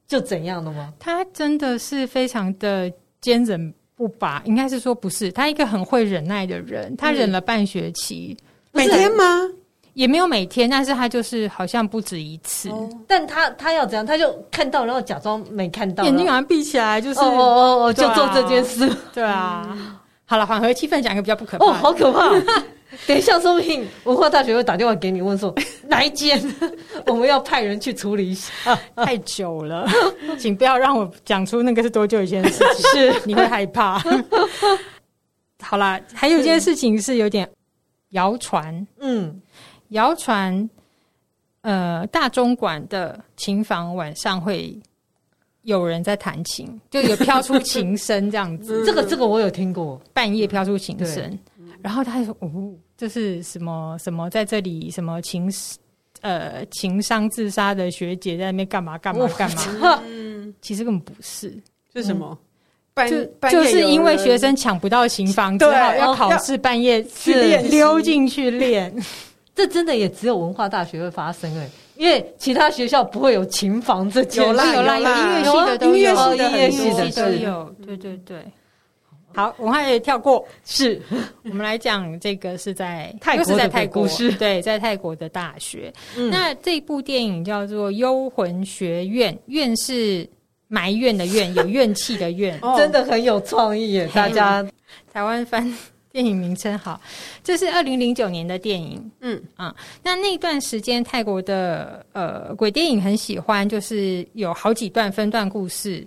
[0.08, 0.92] 就怎样了吗？
[0.98, 3.72] 他真的是非常的坚忍。
[3.96, 8.36] 不吧，应该是说不是他一个很会忍耐的人，他忍了半学期，
[8.72, 9.48] 每天吗？
[9.92, 12.68] 也没有每天，但是他就是好像不止一次。
[13.06, 14.04] 但他他要怎样？
[14.04, 18.92] 他就看到，然后假装没看到，眼睛好像闭起来，就是哦哦哦，就做这件事。
[19.12, 21.64] 对啊，好了，缓和气氛，讲一个比较不可怕。
[21.64, 22.30] 哦，好可怕！
[23.06, 25.52] 等一下，说不定文化大学会打电话给你，问说
[25.88, 26.40] 哪一间，
[27.06, 28.52] 我们要派人去处理一下。
[28.96, 29.86] 太久了，
[30.38, 34.00] 请不要让我讲出那个是多久以前的事情，是你会害怕。
[35.60, 37.48] 好啦，还有一件事情是有点
[38.10, 39.42] 谣传，嗯，
[39.88, 40.70] 谣传，
[41.62, 44.80] 呃，大中馆的琴房晚上会
[45.64, 48.82] 有人在弹琴，就有飘出琴声这样子。
[48.86, 51.38] 这个这个我有听过，半夜飘出琴声，
[51.82, 52.72] 然后他就说哦。
[52.96, 55.52] 就是什么什么在这里什么情
[56.20, 59.50] 呃情商自杀的学姐在那边干嘛干嘛干
[59.80, 60.00] 嘛？
[60.06, 61.52] 嗯，其实根本不是，
[61.92, 62.38] 是什么？
[63.10, 68.94] 就就是因为学生抢不到琴房，只好要考试半夜去练，溜进去练。
[69.52, 74.48] 这真的也只有文化大学会发生哎，因为其他学校不会有琴房这件事。
[74.48, 78.38] 有啦有啦，音乐系的都有，音乐系的都有，对对对。
[79.36, 80.46] 好，我们也跳过。
[80.64, 81.02] 是
[81.42, 84.06] 我们来讲这个是在泰国，是在泰国，
[84.38, 85.92] 对，在泰国的大学。
[86.16, 90.28] 嗯、那这部电影叫做《幽魂学院》，院是
[90.68, 94.08] 埋怨的怨，有怨气的怨， 真的很有创意耶！
[94.14, 94.64] 大家
[95.12, 95.68] 台湾翻
[96.14, 97.00] 电影名称好，
[97.42, 99.10] 这是二零零九年的电影。
[99.18, 106.06] 嗯啊，那那段时间泰国的呃鬼电影很喜欢，就是有好几段分段故事。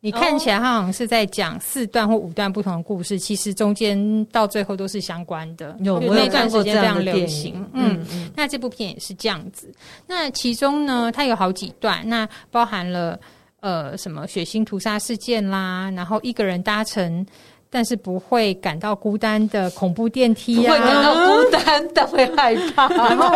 [0.00, 5.76] 你看起来他好像是在讲四段或五段不同的故事，其实中间到最后都是相关的。
[5.78, 7.54] 有，有那段时间非常流行。
[7.72, 9.72] 嗯嗯，嗯那这部片也是这样子。
[10.08, 13.16] 那其中呢，它有好几段，那包含了
[13.60, 17.24] 呃什么血腥屠杀事件啦，然后一个人搭乘。
[17.68, 22.88] 但是不会感到孤单的恐怖电梯啊，不会感到孤单，但会害怕。
[22.94, 23.26] 然后，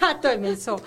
[0.00, 0.78] 啊，对，没错。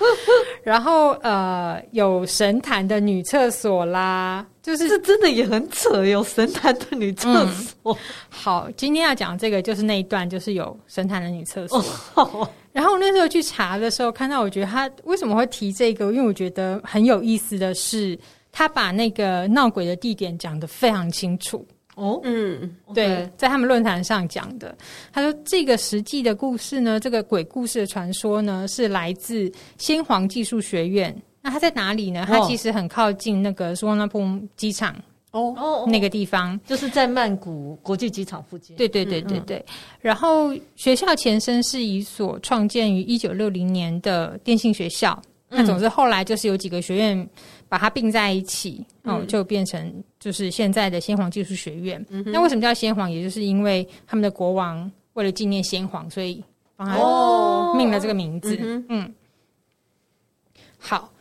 [0.62, 7.94] 然后，呃，有神坛的女厕所啦，就是这真的也很扯，有神坛的女厕所。
[7.94, 7.96] 嗯、
[8.30, 11.84] 好，今天要讲这个就是那一段，就是有神坛的女厕所。
[12.16, 16.12] 哦、然后那时候去查的时候，看到我觉得他为什么会提这个？
[16.12, 18.20] 因为我觉得很有意思的是，
[18.52, 21.66] 他把那个闹鬼的地点讲得非常清楚。
[22.00, 24.76] 哦，嗯，对.在他们论坛上讲的，
[25.12, 31.16] 他说这个实际的故事呢，这个鬼故事的传说呢，是来自先皇技术学院。
[31.42, 32.26] 那它在哪里呢？
[32.28, 34.22] 它其实很靠近那个苏万那普
[34.56, 34.96] 机场
[35.32, 38.76] 哦，哦，那个地方就是在曼谷国际机场附近。
[38.76, 39.58] 对对对对对。
[39.58, 45.22] 嗯嗯，然后学校前身是一所创建于一九六零年的电信学校。
[45.52, 47.30] 那总之后来就是有几个学院。
[47.70, 52.04] 把它并在一起，哦，就变成就是现在的先皇技术学院。
[52.10, 53.10] 嗯、那为什么叫先皇？
[53.10, 56.44] 也就是因为他们的国王为了纪念先皇，所以
[56.76, 58.56] 帮他命了这个名字。
[58.56, 59.14] 哦、嗯，嗯，
[60.80, 61.14] 好，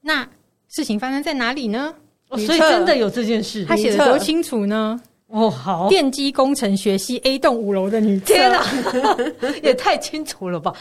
[0.00, 0.28] 那
[0.68, 1.94] 事情发生在哪里呢？
[2.28, 5.00] 哦、所以真的有这件事，他写的多清楚呢？
[5.28, 8.18] 哦，好，电机工程学系 A 栋五楼的女。
[8.20, 8.62] 天哪，
[9.62, 10.74] 也太清楚了吧？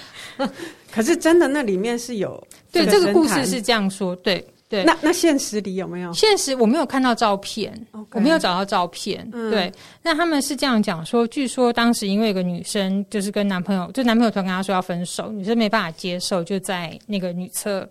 [0.92, 4.84] 可是真的，那里面是有对这个故事是这样说，对对。
[4.86, 6.12] 那那现实里有没有？
[6.14, 8.06] 现实我没有看到照片，Okay.
[8.14, 9.30] 我没有找到照片。
[9.34, 17.88] 嗯、对，那他们是这样讲说，据说当时因为一个女生就是跟男朋友，就男朋友突然跟她说要分手，女生没办法接受，就在那个女厕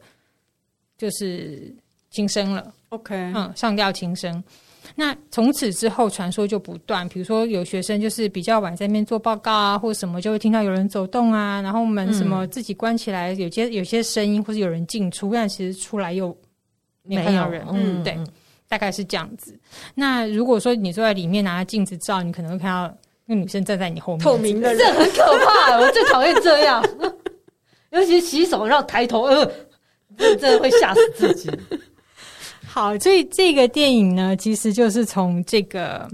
[0.97, 1.73] 就是
[2.11, 2.73] 轻生了。
[2.89, 4.43] OK，嗯，上吊轻生。
[4.97, 7.09] 那从此之后，传说就不断。
[7.09, 16.37] 比如说，有学生就是比较晚在那边做报告啊，或者什么，就会听到有人走动啊，然后门什么自己关起来，有些有些声音，或是有人进出，但其实出来又
[17.17, 17.65] 没看到人。
[17.71, 18.19] 嗯，对，
[18.69, 19.59] 大概是这样子。
[19.95, 22.97] 那如果说你坐在里面拿着镜子照，你可能会看到
[23.27, 25.79] 那个女生站在你后面，透明的人，这很可怕。
[25.79, 26.83] 我最讨厌这样，
[27.91, 29.47] 尤其是洗手然后抬头，呃，
[30.17, 31.51] 真的会吓死自己。
[32.67, 36.09] 好，所以这个电影呢，其实就是从这个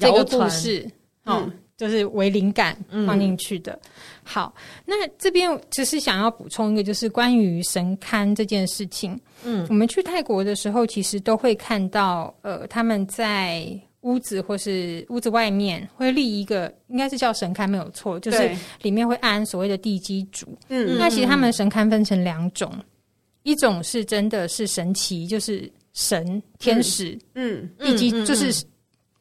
[0.00, 0.84] 这个故事，
[1.24, 3.72] 哦，嗯、就是为灵感放进去的。
[3.72, 3.90] 嗯、
[4.24, 9.18] 好，那这边只是想要补充一个，就是关于神龛这件事情。
[9.44, 13.66] 嗯，我们去泰国的时候，其实都会看到，呃，他们在
[14.00, 18.50] 屋子或是屋子外面会立一个，应该是叫神龛，没有错，就是
[18.82, 20.46] 里面会安所谓的地基主。
[20.68, 22.72] 嗯，那其实他们神龛分成两种。
[23.44, 28.52] 一种是真的是神奇，就是神天使，嗯，地基就是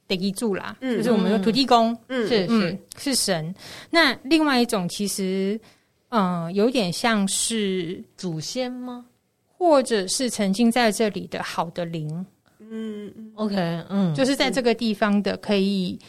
[0.08, 3.16] 地基主啦，嗯，就是我们说土地公，嗯，是是是。
[3.16, 3.54] 神。
[3.90, 5.60] 那另外一种其实，
[6.10, 9.06] 嗯，有点像是祖先吗？
[9.58, 12.26] 或者是曾经在这里的好的灵，
[12.60, 13.56] 嗯，OK，
[13.90, 16.00] 嗯，就是在这个地方的可以，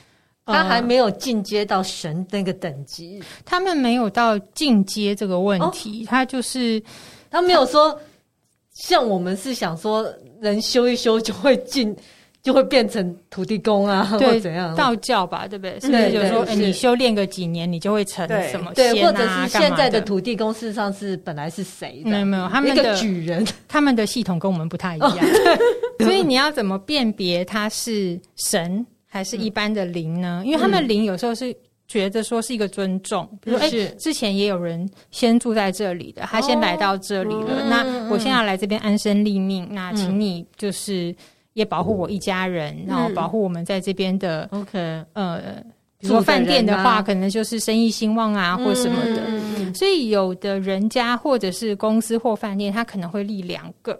[0.44, 6.82] 他还没有进阶到神那个等级，他们没有到进阶这个问题，他就是
[7.30, 7.98] 他没有说。
[8.74, 10.08] 像我们是想说，
[10.40, 11.96] 人修一修就会进，
[12.42, 14.74] 就会变成土地公啊， 对或怎样？
[14.74, 15.79] 道教吧，对不对？
[15.81, 18.92] 是不是就是说，哎，你修炼个几年，你就会成什么仙啊？
[18.92, 22.11] 对，或者是现在的土地公，事实上是本来是谁的？
[22.11, 25.18] 没有没有，他们的举人， 他们的系统跟我们不太一样，
[26.01, 30.42] 所以你要怎么辨别他是神还是一般的灵呢？
[30.44, 31.55] 因为他们灵有时候是。
[31.90, 41.16] 觉得说是一个尊重，比如说，哎、欸，之前也有人先住在这里的，他先来到这里了，哦、那我现在来这边安身立命，嗯、那请你就是
[41.59, 44.79] 也保护我一家人，嗯、然后保护我们在这边的，OK，
[45.12, 45.40] 呃，
[45.99, 49.25] 比如说饭店的话，可能就是生意兴旺啊，或什么的。
[49.27, 53.99] 嗯、所以有的人家或者是公司或饭店，他可能会立两个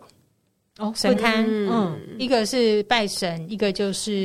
[0.79, 4.25] 哦神龛，嗯，一个是拜神，一个就是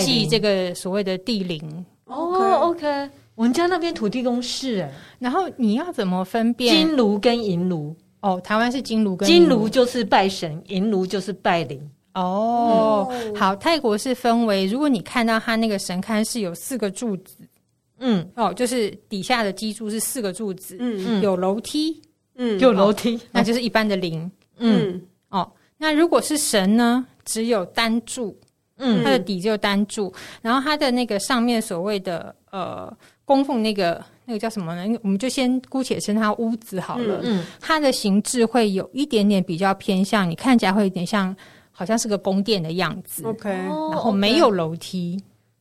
[0.00, 1.84] 祭这个所谓的地灵。
[2.04, 2.86] 哦，OK，
[3.34, 6.72] 我们家那边土地公是哎，然后你要怎么分辨？
[6.72, 7.96] 金炉跟银炉？
[8.20, 11.80] 哦，台湾是金炉跟金炉就是拜神，银炉就是拜灵。
[12.20, 17.36] 哦，好，泰国是分为，如果你看到它那个神龛是有四个柱子，
[17.98, 21.20] 嗯，哦，就是底下的基柱是四个柱子，嗯。
[21.20, 22.00] 嗯，有楼梯，
[22.36, 28.36] 嗯，有楼梯，那就是一般的灵，嗯，哦，那如果是神呢，只有单柱。
[28.80, 34.96] 嗯，它的底就单柱，然后它的那个上面所谓的呃供奉那个那个叫什么呢？
[35.02, 37.18] 我们就先姑且称它屋子好了。
[37.24, 41.34] 嗯，嗯，它的形制会有一点点比较偏向，你看起来会有点像，
[41.78, 43.22] 好像是个宫殿的样子。
[43.24, 45.16] OK，然后没有楼梯，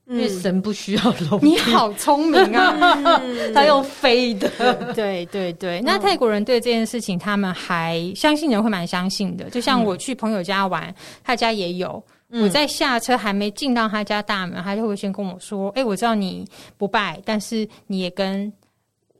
[0.08, 1.50] 因为神不需要楼梯。
[1.50, 2.76] 你好聪明啊！
[3.54, 4.50] 他用飞的。
[4.96, 9.48] 对对对，那泰国人对这件事情，他们还相信人会蛮相信的。
[9.52, 10.92] 就像我去朋友家玩，
[11.24, 12.04] 他家也有。
[12.30, 16.44] 我在下车还没进到他家大门，他就会先跟我说：“哎，我知道你
[16.78, 18.52] 不拜，但是你也跟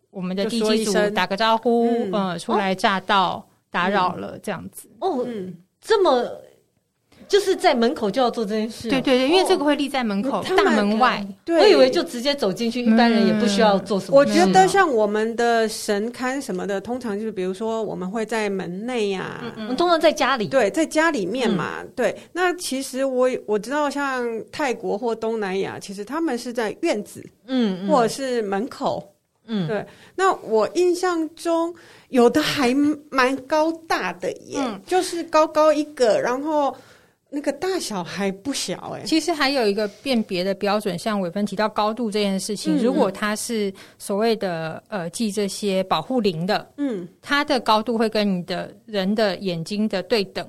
[0.10, 5.24] 我们的地基主打个招呼，呃，初来乍到，打扰了，这样子。”哦，
[5.80, 6.28] 这么
[7.28, 8.90] 就是在门口就要做这件事？
[8.90, 11.26] 对对对，因为这个会立在门口大门外。
[11.48, 14.18] 我以为就直接走进去，一般人也不需要做什么。
[14.18, 21.84] 我觉得像我们的神龛什么的，通常就是比如说我们会在门内呀，我们通常在家里，对，在家里面嘛。
[21.96, 29.06] 对，那其实我我知道，像泰国或东南亚，其实他们是在院子，嗯，或者是门口，
[29.48, 29.86] 嗯，对。
[30.16, 31.74] 那我印象中
[32.10, 32.74] 有的还
[33.10, 36.76] 蛮高大的耶，就是高高一个，然后。
[37.38, 50.44] 那个大小还不小哎、欸，其实还有一个辨别的标准，像伟芬提到高度这件事情，嗯、如果它是所谓的呃记这些保护灵的，嗯，它的高度会跟你的人的眼睛的对等。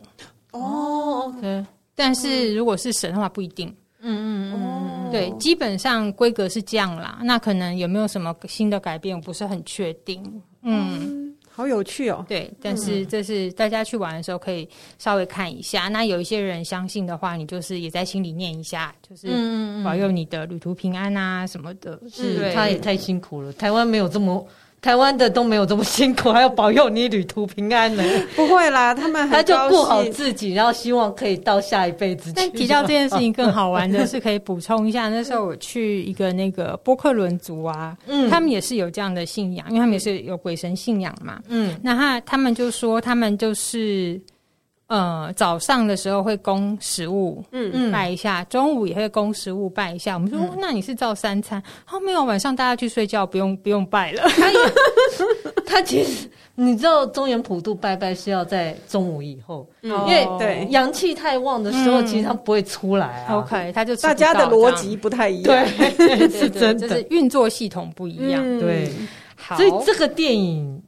[0.52, 3.68] 哦，OK，但是如果是神的话不一定，
[4.00, 10.22] 嗯嗯嗯，对，基本上规格是这样啦，那可能有没有什么新的改变，我不是很确定，
[10.62, 11.00] 嗯。
[11.02, 11.27] 嗯
[11.58, 12.24] 好有趣哦。
[12.28, 15.88] 对，但是这是大家去玩的时候可以稍微看一下。
[15.88, 19.26] 嗯、那有一些人相信的话，你就是也在心里念一下，就是
[19.82, 22.00] 保佑你的旅途平安啊什么的。
[22.08, 24.46] 是，他也太辛苦了，台湾没有这么。
[24.80, 28.02] 台湾的都没有这么辛苦，还要保佑你旅途平安呢？
[28.36, 32.32] 不会啦，他们他就顾好自己，然后希望可以到下一辈子。
[32.34, 44.20] 但提到这件事情更好玩的是，可以补充一下，那时候我去一个那个波克伦族啊，嗯，他们也是有这样的信仰，因为他们也是有鬼神信仰嘛，嗯，那他他们就说他们就是。
[44.88, 50.14] 呃，早上的时候会供食物，嗯嗯，拜一下；中午也会供食物，拜一下。
[50.14, 51.62] 我们说，那你是照三餐？
[51.92, 54.22] 哦，没有，晚上大家去睡觉，不用不用拜了。
[54.34, 54.58] 他也，
[55.66, 63.36] 他其实你知道，中原普渡拜拜是要在中午以后，因为对阳气太旺的时候，其实他不会出来啊。
[63.40, 65.66] OK，他就大家的逻辑不太一样，
[65.98, 68.42] 对， 是真的，就是运作系统不一样。
[68.58, 68.90] 对，
[69.54, 70.82] 所以这个电影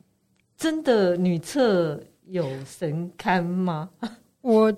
[0.56, 2.00] 真的女厕。
[2.30, 3.88] 有神龛吗？
[4.42, 4.72] 我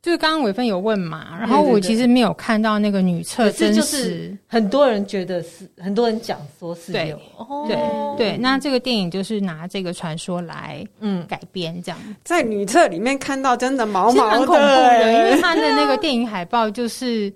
[0.00, 7.20] 就是刚刚伟芬有问嘛，然后我其实没有看到那个女厕真实，很多人觉得是，很多人讲说是有，
[7.68, 7.76] 对
[8.16, 8.36] 对。
[8.36, 17.32] 那这个电影就是拿这个传说来嗯改编这样，在女厕里面看到真的毛毛的，很恐怖的，因为他的那个电影海报就是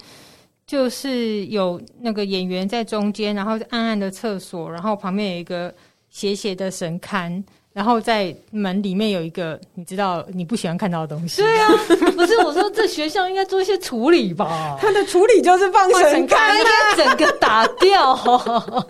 [0.67, 5.73] 就是有那个演员在中间，然后暗暗的厕所，然后旁边有一个
[6.11, 7.43] 斜斜的神龛。
[7.77, 11.43] 然后在门里面有一个你知道你不喜欢看到的东西。
[11.43, 11.69] 对啊，
[12.17, 14.79] 不是我说这学校应该做一些处理吧？
[14.81, 18.17] 他的处理就是放神龛，应该整个打掉，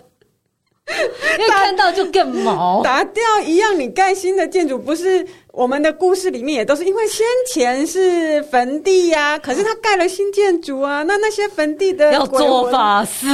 [1.37, 2.81] 因为看到就更毛。
[2.81, 5.27] 打掉一样，你盖新的建筑不是？
[5.51, 13.27] 我们的故事里面也都是因为先前是坟地呀、啊，可是他盖了新建筑啊，那那些坟地的要做法事，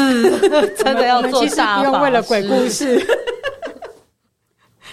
[0.83, 2.97] 真的要做大法事，不用为了鬼故事。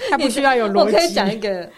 [0.08, 0.94] 他不需要有逻辑。
[0.94, 1.70] 我可以讲一个，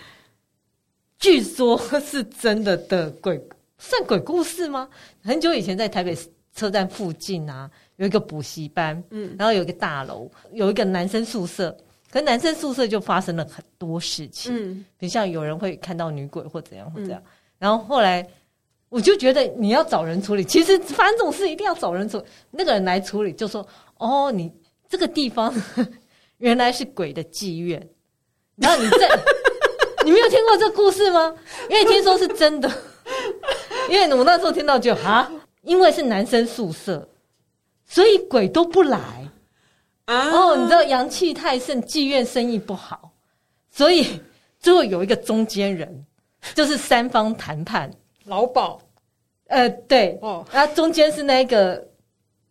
[1.19, 3.41] 据说是真的的鬼，
[3.79, 4.89] 算鬼故事吗？
[5.23, 6.17] 很久以前在台北
[6.55, 11.77] 车站附近啊，有一个补习班，嗯，然后有一个大楼，有一个男生宿舍，
[12.11, 18.27] 可是男生宿舍就发生了很多事情，嗯，比如像有人会看到女鬼或怎样或这样，嗯、然后后来
[18.91, 24.53] 我就觉得你要找人处理，其实发生这种事一定要找人处理，那个人来处理就说，哦，你
[24.89, 25.55] 这个地方
[26.37, 27.89] 原来是鬼的妓院。
[28.63, 28.99] 然后你这，
[30.07, 31.35] 你没有听过这故事吗？
[31.69, 32.71] 因为听说是真的，
[33.91, 35.31] 因为我那时候听到就啊，
[35.63, 37.07] 因为是男生宿舍，
[37.85, 38.99] 所以鬼都不来。
[40.07, 40.31] 啊。
[40.31, 43.11] 哦，你知道阳气太盛，妓院生意不好，
[43.71, 44.21] 所以
[44.61, 46.07] 最后有一个中间人，
[46.55, 47.91] 就是三方谈判，
[48.27, 48.79] 老鸨，
[49.49, 51.85] 呃，对，哦，然后中间是那个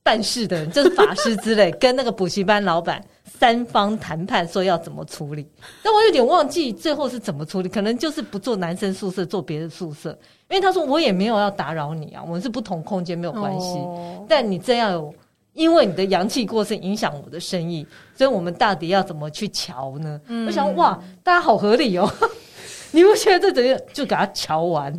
[0.04, 3.04] 办事的人，就是法师之类， 跟那个补习班老板。
[3.24, 5.48] 三方谈判说要怎么处理，
[5.82, 10.12] 但我有点忘记最后是怎么处理，可能就是不做男生宿舍，做别的宿舍。
[10.48, 13.80] 因为他说我也没有要打扰你啊，我们是不同空间没有关系。
[13.80, 15.12] 哦、但你这样有，
[15.54, 20.22] 因为你的阳气过盛影响我的生意，所以我们到底要怎么去瞧呢？
[20.28, 22.08] 嗯、我想哇，大家好合理哦，
[22.92, 24.94] 你不觉得这怎样就给他瞧完，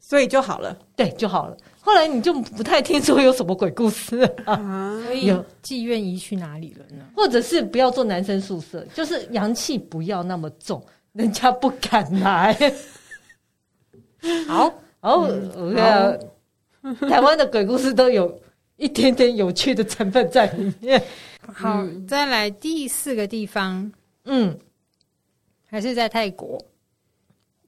[0.00, 1.56] 所以就好了，对，就好了。
[1.88, 5.00] 后来你就不太听说有什么鬼故事啊？
[5.04, 7.02] 所以有妓院移去哪里了呢？
[7.16, 12.52] 或者是不要做男生宿舍，就是阳气不要那么重，人家不敢来。
[14.46, 14.70] 好，
[15.00, 15.22] 然后
[15.56, 18.38] 我看台湾的鬼故事都有
[18.76, 21.02] 一点点有趣的成分在里面。
[21.40, 23.90] 好，再来第四个地方，
[24.26, 24.54] 嗯，
[25.64, 26.62] 还是在泰国，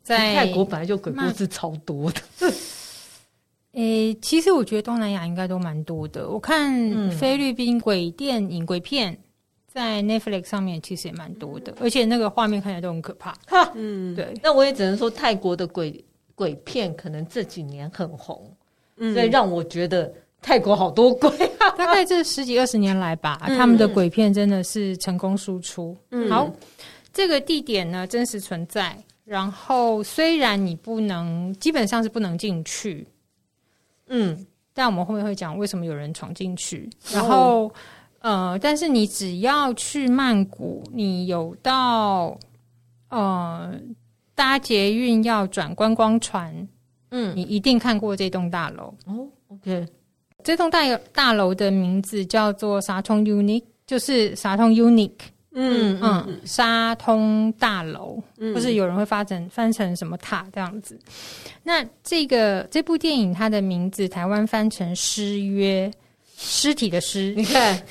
[0.02, 2.20] 在泰国本来就鬼故事超多的。
[3.72, 6.28] 诶、欸，其实我觉得东南亚应该都蛮多的。
[6.28, 9.16] 我看菲律宾鬼电影、鬼片
[9.68, 13.32] 在 Netflix 上面其实也蛮多的，而且那个画面看起来都很可怕。
[13.46, 14.34] 哈，嗯，对。
[14.42, 16.04] 那我也只能说泰国的鬼
[16.34, 18.52] 鬼片可能这几年很红，
[18.96, 21.30] 嗯，所以让我觉得泰国好多鬼。
[21.78, 25.96] 大概这十几二十年来吧，他们的鬼片真的是成功输出。
[26.10, 26.52] 嗯，好，
[27.12, 33.06] 这个地点呢真实存在，然后虽然你不能，基本上是不能进去。
[34.10, 37.64] 嗯，但我们后面会讲为什么有人闯进去，然后、
[38.20, 42.38] 哦、呃，但是你只要去曼谷，你有到
[43.08, 43.72] 呃
[44.34, 46.68] 搭捷运要转观光船，
[47.10, 48.94] 嗯，你一定看过这栋大楼。
[49.06, 49.26] 哦。
[49.48, 49.86] OK，
[50.44, 50.78] 这栋大
[51.12, 55.18] 大楼的名字叫做沙通 Unique，就是沙通 Unique。
[55.52, 60.98] 嗯嗯，沙通大楼，嗯、或是有人会发展翻成什么塔这样子。
[61.64, 65.90] 那这个这部电影它的名字台湾翻成失约，
[66.36, 67.32] 尸体的尸。
[67.36, 67.82] 你看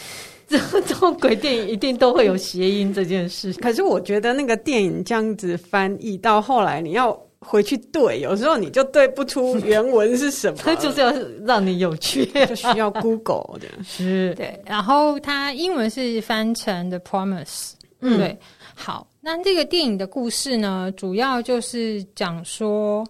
[0.47, 3.51] 这这种鬼电影一定都会有谐音这件事。
[3.53, 11.11] 可是我觉得那个电影这样子翻译到后来，你要回去对，有时候你就对不出原文是什么， 它就是要
[11.45, 13.67] 让你有趣，就需要 Google 的。
[13.83, 14.61] 是，对。
[14.65, 17.71] 然后它英文是翻成 The Promise。
[18.01, 18.37] 嗯，对。
[18.75, 23.05] 好，那这个电影的故事呢，主要就是讲说，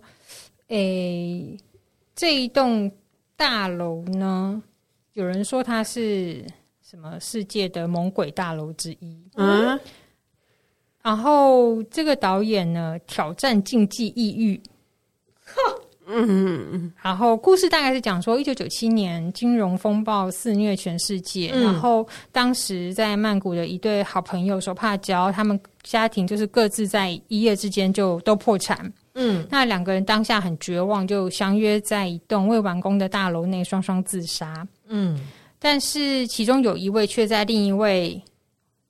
[0.68, 1.58] 诶，
[2.16, 2.92] 这一栋
[3.36, 4.62] 大楼呢，
[5.14, 6.44] 有人说它是。
[6.82, 9.16] 什么世界的猛鬼大楼之一？
[9.36, 9.80] 嗯，
[11.10, 14.62] 然后这个导演呢，挑战禁忌抑郁。
[16.06, 28.94] 嗯，然后故事大概是讲说，一九九七年金融风暴肆虐全世界，嗯、然后当时在曼谷的一对好朋友手帕交，他们家庭就是各自在一夜之间就都破产。
[29.16, 34.68] 嗯，那两个人当下很绝望，就相约在一栋未完工的大楼内双双自杀。
[34.88, 35.20] 嗯。
[35.62, 38.22] 但是其中有一位却在另一位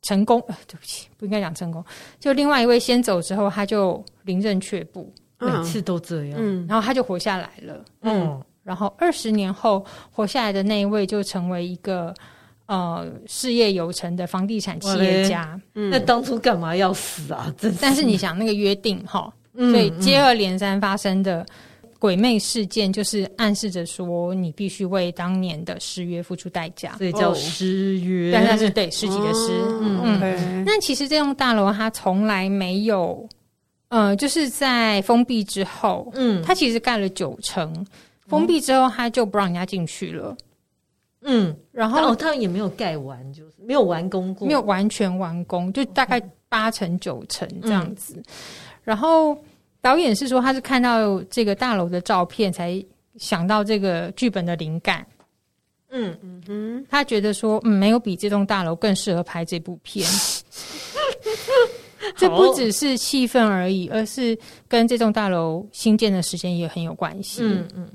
[0.02, 1.84] 成功，呃，对不起，不应该讲成功。
[2.20, 6.40] 就另外一位先走之后，他就临阵却步，每次都这样。
[6.42, 7.86] 嗯，然后他就活下来了。
[8.02, 12.14] 嗯，然后二十年后活下来的那一位就成为一个
[12.66, 15.60] 呃事业有成的房地产企业家。
[15.76, 17.54] 嗯，那当初干嘛要死啊？
[17.58, 17.78] 真是。
[17.82, 21.46] 但是你想那个约定哈，所以接二连三发生的。
[22.00, 28.32] 鬼魅事件就是暗示着说，你必须为当年的失约付出代价，所以叫失约。
[28.32, 29.50] 但是对尸体的尸，
[29.82, 30.64] 嗯嗯。
[30.66, 33.28] 那其实这栋大楼它从来没有，
[33.90, 37.86] 呃，就是在封闭之后，嗯，它其实盖了九层，
[38.28, 40.38] 封闭之后它就不让人家进去了。
[41.24, 48.24] 嗯，然后它也没有盖完，就是没有完工过，没有完全完工，就大概八成九成这样子，
[48.86, 49.38] 然后。
[49.82, 52.84] 导演是说，他是看到这个大楼的照片，才
[53.18, 55.06] 想到这个剧本的灵感。
[55.92, 60.08] 嗯嗯嗯，他觉得说，嗯，没有比这栋大楼更适合拍这部片。
[62.16, 67.42] 这不只是气氛而已，而是跟这栋大楼新建的时间也很有关系。
[67.44, 67.90] 嗯嗯，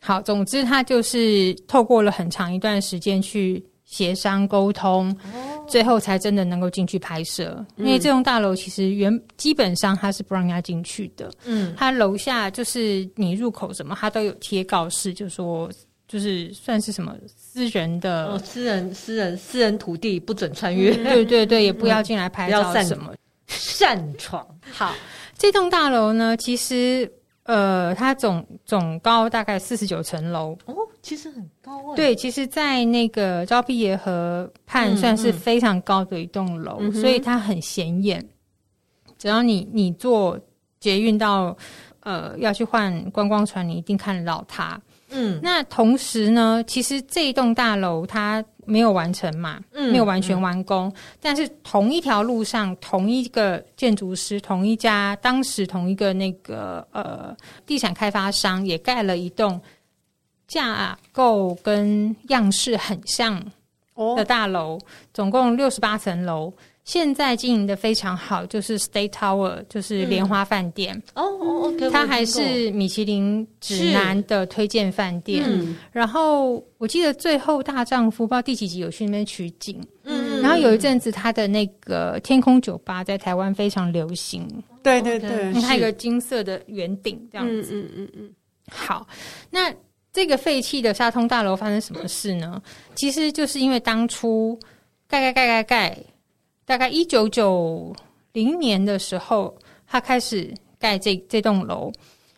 [0.00, 5.16] 好，总之他就是透过了很长一段时间去协商沟通。
[5.66, 11.30] 最后才真的能够进去拍摄，因为这栋大楼其实原基本上它是不让人家进去的。
[11.44, 15.70] 嗯，它楼下就是你入口什么，它都有贴告示，就说
[16.06, 20.90] 就是算是什么私人的，哦、私人私人私人土地不准穿越。
[20.92, 23.12] 嗯、对对对，也不要进来拍照什么，
[23.46, 24.46] 擅闯。
[24.72, 24.94] 好，
[25.36, 27.12] 这栋大楼呢，其实。
[27.48, 31.96] 呃，它总总高大概四十九层楼哦，其实很高啊、欸。
[31.96, 38.22] 对，其实，在那个昭披耶河畔算是非常高的一栋楼，嗯嗯、所以它很显眼。
[39.16, 40.38] 只要你你坐
[40.78, 41.56] 捷运到
[42.00, 44.78] 呃要去换观光船，你一定看得到它。
[45.08, 48.44] 嗯，那同时呢，其实这一栋大楼它。
[48.68, 59.58] 没有完成嘛，嗯，没有完全完工，嗯、但是同一条路上，同一个建筑师，同一家，当时同一个那个呃地产开发商也盖了一栋
[60.46, 63.42] 架构跟样式很像
[64.16, 64.80] 的大楼，哦、
[65.14, 66.52] 总共六十八层楼。
[66.88, 70.96] 现在经营的非常好，就是 State Tower，就是莲花饭店。
[71.14, 75.44] 哦哦，OK，它还是米其林指南的推荐饭店。
[75.46, 79.78] 嗯、然后我记得最后大丈夫不知道第几集有去那边取景。
[80.04, 84.48] 嗯，然后有一阵子它的那个天空酒吧在台湾非常流行。
[84.82, 87.68] 对对对，它有个金色的圆顶这样子。
[87.70, 88.30] 嗯嗯嗯嗯。
[88.70, 89.06] 好，
[89.50, 89.70] 那
[90.10, 92.62] 这个废弃的沙通大楼发生什么事呢？
[92.94, 94.58] 其实就是因为当初
[95.06, 95.98] 盖盖盖盖盖。
[96.68, 97.96] 大概一九九
[98.34, 99.56] 零年的时候，
[99.86, 101.90] 他开始盖这这栋楼，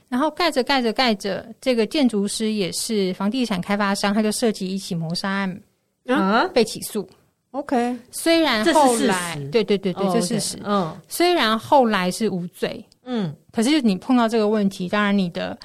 [0.09, 5.61] 然后盖着盖着盖着，这个建筑师也是房地产开发商，他就涉及一起谋杀案
[6.07, 7.09] 啊，被起诉。
[7.51, 10.59] OK，虽然后来，对对对对，这是事实。
[10.62, 15.59] 嗯，虽然后来是无罪，嗯，可是你碰到这个问题，当然你的。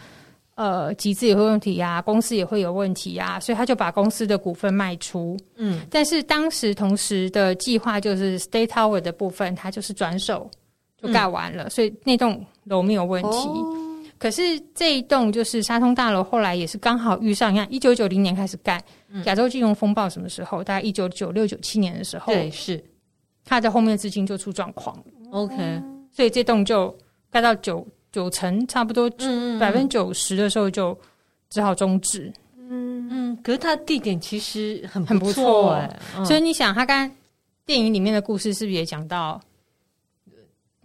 [0.56, 5.38] 呃，集资也会有问题呀，公司也会有问题呀，所以他就把公司的股份卖出。
[5.58, 10.49] 嗯，但是当时同时的计划就是 State Tower 的部分，它就是转手
[10.97, 13.28] 就盖完了，嗯、所以那栋楼没有问题。
[13.28, 13.76] 哦、
[14.18, 18.82] 可是这一栋就是沙通大楼，后来也是刚好遇上，你看一九九零年开始盖，
[19.26, 20.64] 亚洲金融风暴什么时候？
[20.64, 22.82] 大概一九九六九七年的时候，对，是
[23.43, 24.97] 他的后面资金就出状况。
[25.32, 25.82] OK，
[26.14, 26.97] 所以这栋就
[27.30, 27.86] 盖到九。
[28.16, 29.09] 九成差不多，
[29.59, 30.97] 百分之九十的时候就
[31.49, 32.32] 只好终止。
[32.57, 33.07] 嗯。
[33.11, 37.09] 嗯，可是它地点其实很很不错哎，所以你想，他刚
[37.66, 39.39] 电影里面的故事是不是也讲到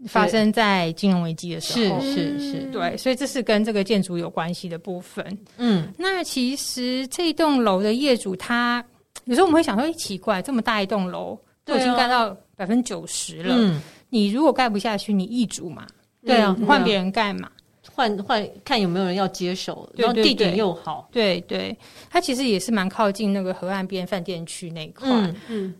[0.06, 2.00] 发生在金融危机的时候？
[2.00, 5.38] 是是是，对，所以这是跟这个建筑有关系的部分。
[5.56, 8.84] 嗯，那其实这栋楼的业主他
[9.24, 15.86] 有时候我们会想说，哎，奇怪，这么大一栋楼都已经盖到百分之九十了，嗯，你如果盖不下去，你易主嘛？
[16.24, 17.50] 对啊，换别人盖嘛，
[17.92, 21.76] 换换看有没有人要接手，然后地点又好，对对，
[22.08, 25.08] 它其实也是蛮靠近那个河岸边饭店区那一块，
[25.48, 25.74] 嗯，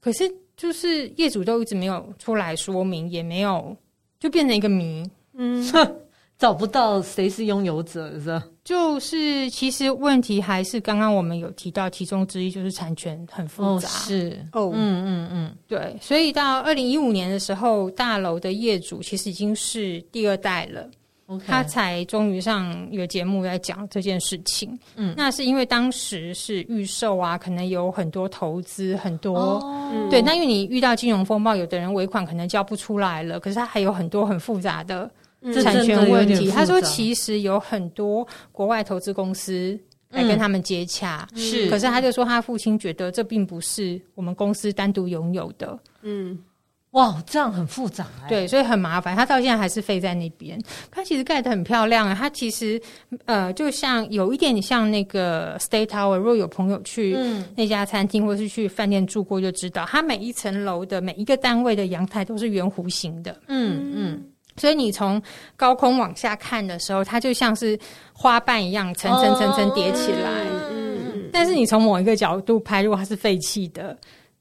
[0.00, 3.76] 可是就是业主都一直没有出来说明，也没有，
[4.18, 5.64] 就变成一个谜，嗯。
[6.40, 8.42] 找不到谁是拥有者，是吧？
[8.64, 13.88] 就是其实问题还是刚刚我们有提到，其中之一就是产权很复杂。
[13.88, 15.96] 哦、是哦，嗯嗯嗯，对。
[16.00, 20.88] 所以到二零一五年的时候，大楼的业主其实已经是第二代了。
[21.46, 24.76] 他才终于上有节目来讲这件事情。
[24.96, 30.20] 嗯，那是因为当时是预售啊，可能有很多投资，很多、哦、对。
[30.20, 35.08] 那因为你遇到金融风暴，有的人尾款可能交不出来了，可是他还有很多很复杂的。
[35.62, 39.78] 产权问题，他说其实有很多国外投资公司
[40.10, 46.38] 来跟他们接洽，是、嗯，可是他就说他父亲觉得这并不是我们公司单独拥有的，嗯，
[46.90, 50.60] 哇，这样很复杂、欸，对，所以很麻烦，他到现在还是废在那边。
[50.90, 52.80] 他其实盖得很漂亮啊，他其实
[53.26, 57.16] 呃，就像有一点像那个 State Tower，如果有朋友去
[57.56, 64.24] 那家餐厅或是去饭店住过，就知道，他每一层楼的每一个单位的阳台都是圆弧形的，嗯嗯。
[64.60, 65.20] 所以你从
[65.56, 67.78] 高空往下看的时候，它就像是
[68.12, 70.30] 花瓣一样层层层层叠起来。
[70.70, 73.96] 嗯，但是你从某一个角度拍，如果它是废弃的，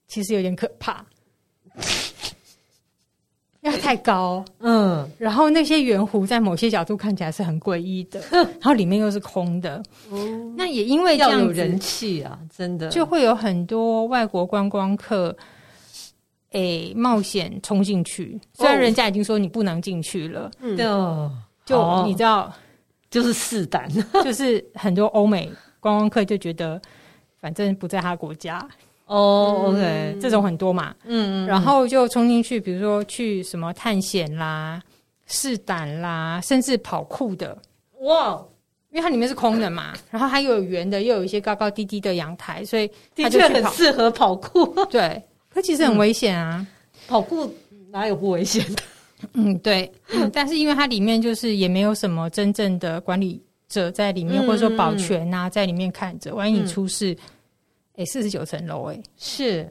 [0.09, 1.05] 其实有点可怕，
[3.61, 4.43] 因为太高。
[4.59, 9.81] 嗯，然后那些圆弧在某些角度看起来是很诡异的，然后里面又是空的。
[10.09, 15.33] 哦，那也因为这样要有人气啊，真的就会有很多外国观光客。
[16.51, 20.75] 诶、欸，冒险冲进去，虽然人家已经说你不能进去了，嗯，
[21.65, 22.51] 就你知道，
[23.11, 23.87] 就是试胆，
[24.25, 25.47] 就是很多欧美
[25.79, 26.81] 观光客就觉得，
[27.39, 28.67] 反正不在他国家，
[29.05, 34.81] 哦，OK，这种很多嘛，嗯嗯，然后就冲进去，比如说去什么探险啦、
[35.27, 37.55] 试胆啦，甚至跑酷的，
[38.01, 38.43] 哇，
[38.89, 45.21] 因为它里面是空的嘛，然后它又有圆的，又有一些高高低低的阳台，所以的确很适合跑酷，对。
[45.53, 46.67] 可其实很危险啊，嗯！
[47.07, 47.51] 跑酷
[47.89, 48.83] 哪有不危险的？
[49.33, 49.91] 嗯，对。
[50.13, 57.17] 嗯，但是因为它里面就是也没有什么真正的管理者在里面，嗯、或者说保全啊，在里面看着，万一你出事，
[57.95, 59.67] 哎、嗯，四十九层楼，哎，是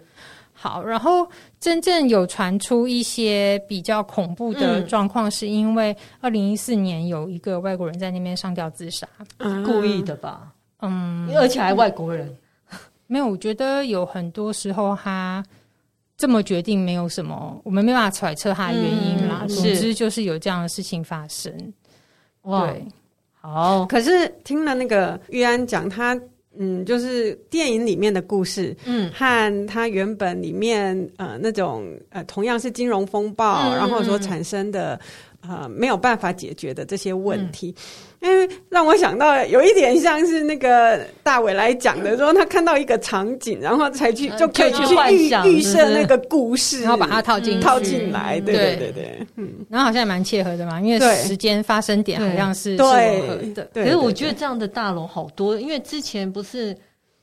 [0.53, 0.83] 好。
[0.83, 1.27] 然后
[1.61, 9.09] 真正有传出一些比较恐怖的状况，是因为二零一四年有一个外国人在那边上吊自杀，
[9.39, 10.53] 嗯，故意的吧？
[10.81, 12.37] 嗯，而且还外国人。
[13.07, 15.43] 没有，我觉得有很多时候他。
[16.19, 19.43] 这么决定没有什么，我们没办法揣测它的原因啦。
[19.43, 21.51] 嗯、总之就是有这样的事情发生。
[22.43, 22.85] 哇，对，
[23.41, 23.87] 好。
[23.87, 26.21] 可是听了那个玉安讲，他
[26.59, 34.99] 嗯，就是电影里面的故事，嗯，和他原本里面呃那种呃同样是金融风暴，嗯、然后所产生的
[35.43, 37.75] 呃没有办法解决的这些问题。
[37.77, 37.83] 嗯
[38.21, 44.83] 因为让我想到有一点像是那个大伟来讲的，说他看到一个场景，然后才去就可以去
[45.13, 48.41] 预预设那个故事，然后把它套进套进来。
[48.41, 53.71] 对对对对，嗯，然后好像也蛮切合的嘛，因为时间发生点好像是吻合的。
[53.73, 56.77] 可是我觉得这样的大楼好多，因为之前不是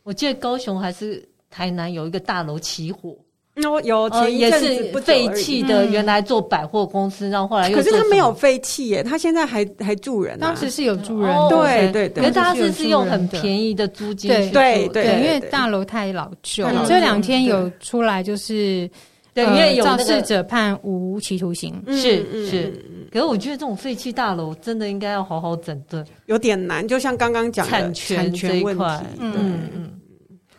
[0.04, 3.18] 我记得高雄还是台南有一个大楼起火。
[3.56, 4.60] 有有前一阵
[4.92, 7.78] 子废弃的，原来做百货公司，然后后来又。
[7.78, 10.38] 可是他没有废弃耶，他现在还还住人。
[10.40, 12.22] 当时是有住人，对对对。
[12.22, 16.68] 可是他是是用很便宜的租金，对对对，因为大楼太老旧。
[16.86, 18.90] 这两天有出来就是，
[19.34, 22.74] 对，因为有肇事者判无期徒刑，是是。
[23.10, 26.86] 可是我觉得这种废弃大楼真的应该要好好整顿，有点难。
[26.86, 29.34] 就像刚刚讲的产权这一块，嗯
[29.74, 29.92] 嗯。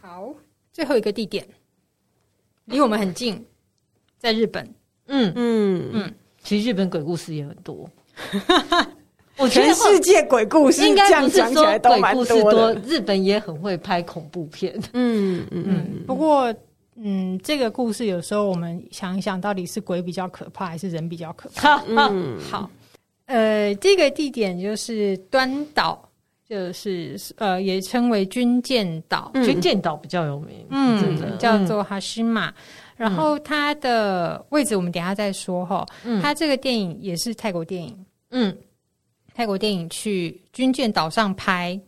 [0.01, 0.33] 好，
[0.73, 1.47] 最后一个地点。
[2.67, 3.45] 离我们很近，
[4.19, 4.65] 在日本。
[5.09, 7.89] 嗯嗯嗯，其实日本鬼故事也很多。
[9.39, 14.75] 我 全世界鬼故事应该不是说鬼故事多，日本也很会拍恐怖片。
[14.93, 16.05] 嗯嗯嗯。
[16.07, 16.53] 不过，
[16.97, 21.83] 嗯，这个故事有时候我们想一想，到底是鬼比较可怕，还是人比较可怕？
[21.87, 22.69] 嗯，好。
[23.27, 26.06] 呃，这个地点就是端岛。
[26.49, 32.55] 就是呃，也称为军舰岛，军舰岛比较有名，嗯，叫做哈西马。
[32.97, 35.85] 然后它的位置我们等一下再说哈。
[36.05, 38.57] 嗯，它这个电影也是泰国电影，嗯，
[39.35, 41.79] 泰国电影去军舰岛上拍，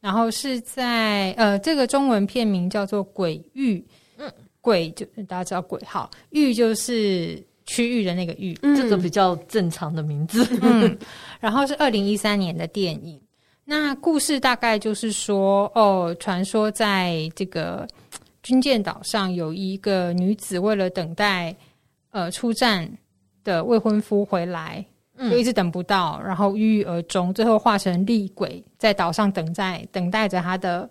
[0.00, 3.78] 然后是在呃，这个中文片名叫做《鬼域》，
[4.18, 5.78] 嗯，鬼就大家知道鬼。
[5.84, 10.46] 号，域就是区域的那个域，这个比较正常的名字。
[10.62, 10.96] 嗯，
[11.40, 13.20] 然后是二零一三年的电影。
[13.64, 17.86] 那故事大概就是说，哦，传说在这个
[18.42, 21.54] 军舰岛上有一个女子，为了等待
[22.10, 22.90] 呃出战
[23.44, 24.84] 的未婚夫回来，
[25.16, 30.88] 嗯、就一直等不到，然后郁郁而终，最后化成厉鬼在岛上等待，等待着她的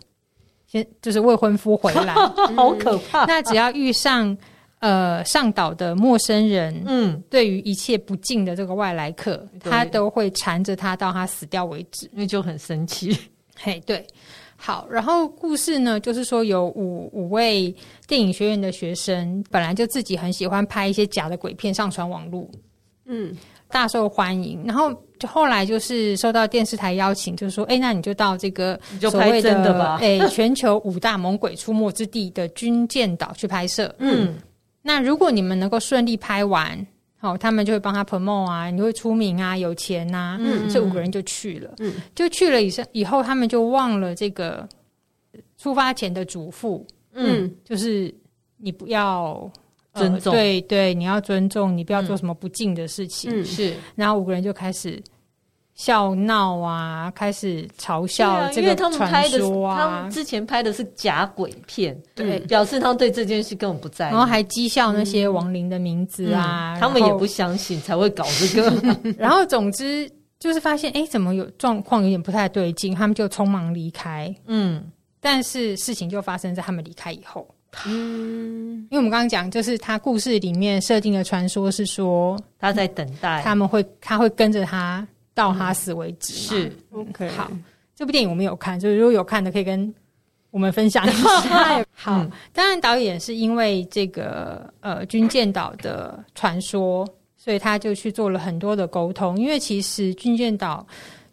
[0.66, 2.14] 先就是未婚夫回来，
[2.56, 3.26] 好可怕。
[3.26, 4.38] 那只要遇上。
[4.82, 13.16] 呃，上岛的陌生人，嗯，对于一切不敬的这个外来客，他都会缠着他到他死掉为止，因为就很生气。
[13.56, 14.04] 嘿，对，
[14.56, 17.72] 好，然后故事呢，就是说有五五位
[18.08, 22.50] 电影学院的学生，本来就自己很喜欢拍一些假的鬼片上传网络，
[23.06, 23.38] 嗯，
[23.70, 24.64] 大受欢迎。
[24.66, 34.34] 然后就后来就是受到电视台邀请，就是说，哎，那你就到这个所谓的哎全球五大猛鬼出没之地的军舰岛去拍摄，嗯。
[34.82, 36.86] 那如果你们能够顺利拍完，
[37.18, 44.68] 好，他们就会帮他 promote 啊，你会出名啊，有钱呐、啊，嗯，这五个人就去了，嗯，就去了以上以后，他们就忘了这个
[45.58, 48.14] 出发前的嘱咐，嗯，就是
[48.58, 49.52] 你不要
[49.94, 55.02] 尊重，呃、对对，你要尊重，你不要做什么不敬的事情，嗯，是，然后五个人就开始。
[55.74, 59.40] 笑闹啊，开始嘲笑这个传说啊，因为他们拍的，
[59.76, 69.14] 他们之前拍的是假鬼片，对，表示他们对这件事根本不在意，然后还讥笑那些亡灵的名字啊，嗯嗯、他们也不相信才会搞这个。
[69.18, 74.34] 然后 总之就是发现，哎，怎么有状况有点不太对劲，他们就匆忙离开。
[74.46, 74.84] 嗯，
[75.20, 77.48] 但是事情就发生在他们离开以后。
[77.86, 85.08] 嗯，因为我们刚刚讲，就是他故事里面设定的传说是说他在等待，他们会他会跟着他。
[85.34, 86.34] 到他死为止。
[86.34, 87.30] 是 OK。
[87.30, 87.50] 好，
[87.96, 89.94] 这部电影我们有看，就是如果有看的，可以跟
[90.50, 91.30] 我们分享一下。
[91.94, 97.08] 好，嗯、当然导演是因为这个呃军舰岛的传说，
[97.38, 99.40] 所以他就去做了很多的沟通。
[99.40, 100.86] 因为其实军舰岛，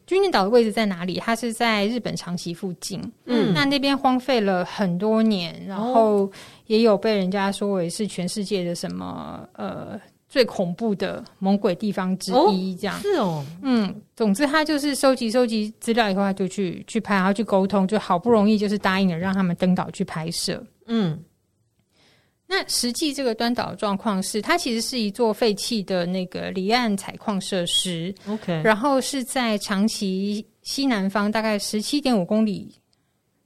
[0.06, 1.18] 军舰岛的位置在哪里？
[1.18, 3.00] 它是在日本长崎附近。
[3.24, 6.30] 嗯，那那边荒废了很多年，然后
[6.66, 9.98] 也有被人家说为是全世界的什么呃。
[10.28, 20.62] 最恐怖的猛鬼地方之一，这样、哦、是哦，嗯，总之他就是收集收集资料以后，他就去去拍，然后去沟通，就好不容易就是答应了让他们登岛去拍摄。
[20.86, 21.18] 嗯，
[22.46, 28.14] 那实际这个端岛的状况是，它其实是一座废弃的那个离岸采矿设施。
[28.28, 32.74] OK，然后是在长崎西南方大概十七点五公里。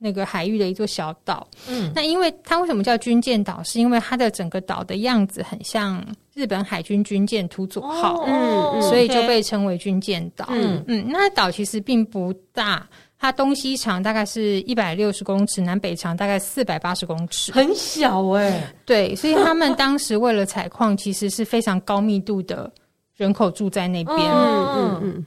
[0.04, 3.62] 那个海域的一座小岛，嗯，那因为它为什么叫军舰岛？
[3.62, 6.04] 是因为它的整个岛的样子很像
[6.34, 10.46] 日本海军军舰土佐号，嗯，所以就被称为军舰岛。
[10.50, 18.74] 嗯嗯，那岛其实并不大，它东西长大概是一百六十公尺，南北长大概四百八十公尺，很小哎、欸。
[18.84, 22.72] 对，所以他们当时为了采矿，其实是非常高密度的
[23.16, 24.18] 人口住在那边。
[24.18, 25.26] 嗯嗯嗯，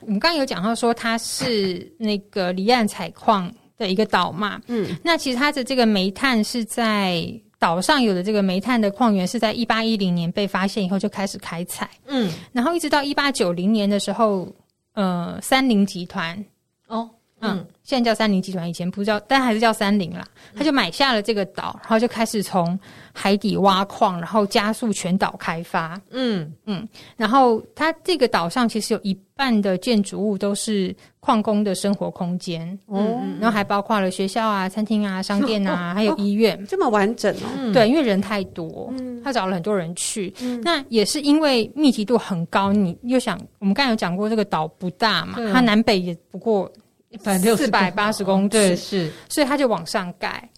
[0.00, 3.52] 我们刚刚有讲到说它是那个离岸采矿。
[3.78, 7.30] 的一个岛嘛，嗯，那其实它的这个煤炭是在
[7.66, 14.46] 岛上有的这个煤炭的矿源是在一八一零年被发现以后就开始开采，嗯，然后一直到一八九零年的时候，
[14.94, 16.44] 呃，三菱集团，
[16.86, 17.10] 哦。
[17.40, 20.24] 嗯，现在叫三菱集团，以前不叫，但还是叫三菱啦。
[20.54, 22.78] 他就买下了这个岛，然后就开始从
[23.12, 26.00] 海底挖矿，然后加速全岛开发。
[26.10, 32.66] 嗯嗯，然后它这个岛上其实有一半的建筑物都是矿工的生活空间。
[32.86, 37.46] 哦、嗯，然后还包括了学校啊、餐厅啊、商店啊，哦、还有医院，这么完整哦。
[37.58, 38.90] 嗯、对，因为人太多，
[39.22, 40.32] 他找了很多人去。
[40.40, 42.72] 嗯、那也是因为密集度很高。
[42.72, 46.70] 你又想，我们刚才有讲过，这个岛不大嘛，它南北也不过。
[47.18, 50.48] 四百八十公尺，对，是，所以他就往上盖。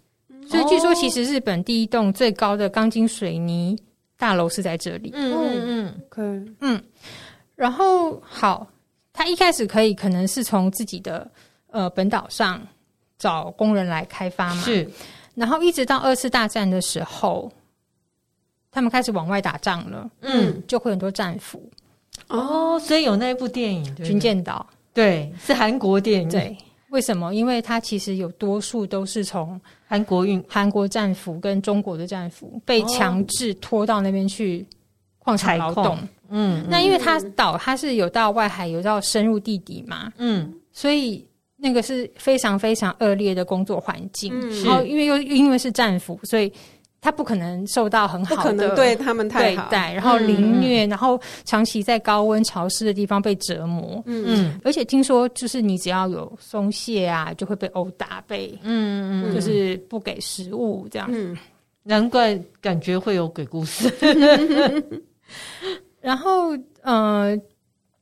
[0.49, 3.79] 所以据说，其实日本第一栋最高的钢筋水泥
[4.17, 5.11] 大楼是在这里。
[5.13, 6.55] 嗯嗯嗯，可以。
[6.61, 6.83] 嗯，
[7.55, 8.67] 然后好，
[9.13, 11.31] 他一开始可以可能是从自己的
[11.71, 12.67] 呃本岛上
[13.19, 14.63] 找工人来开发嘛。
[14.63, 14.91] 是，
[15.35, 17.53] 然后一直到二次大战的时候，
[18.71, 20.11] 他们开始往外打仗了。
[20.23, 21.71] 嗯，就会很多战俘。
[22.29, 24.67] 哦，所以有那一部电影《军舰岛》。
[24.99, 26.29] 对，是韩国电影。
[26.29, 26.57] 对，
[26.91, 27.33] 为什么？
[27.33, 34.67] 因为它其实有多数都是从韩国运韩国战俘跟中国的战俘被强制拖到那边去
[35.19, 35.97] 矿场劳动。
[36.31, 40.13] 嗯，那因为它岛它是有到外海，有到深入地底嘛。
[40.19, 41.25] 嗯，所以
[41.57, 44.33] 那个是非常非常恶劣的工作环境。
[44.35, 46.53] 嗯，然后因为又因为是战俘，所以。
[47.01, 54.03] 他不可能受到很好的不可能对他们太好对待，然后凌虐，嗯、然后长期在高温潮湿的地方被折磨。
[54.07, 61.09] 嗯嗯，而且听说就是你只要有松懈啊，就会被殴打，被嗯嗯，就是不给食物这样。
[61.13, 61.37] 嗯，
[61.85, 63.89] 难怪感觉会有鬼故事。
[66.01, 67.39] 然后呃，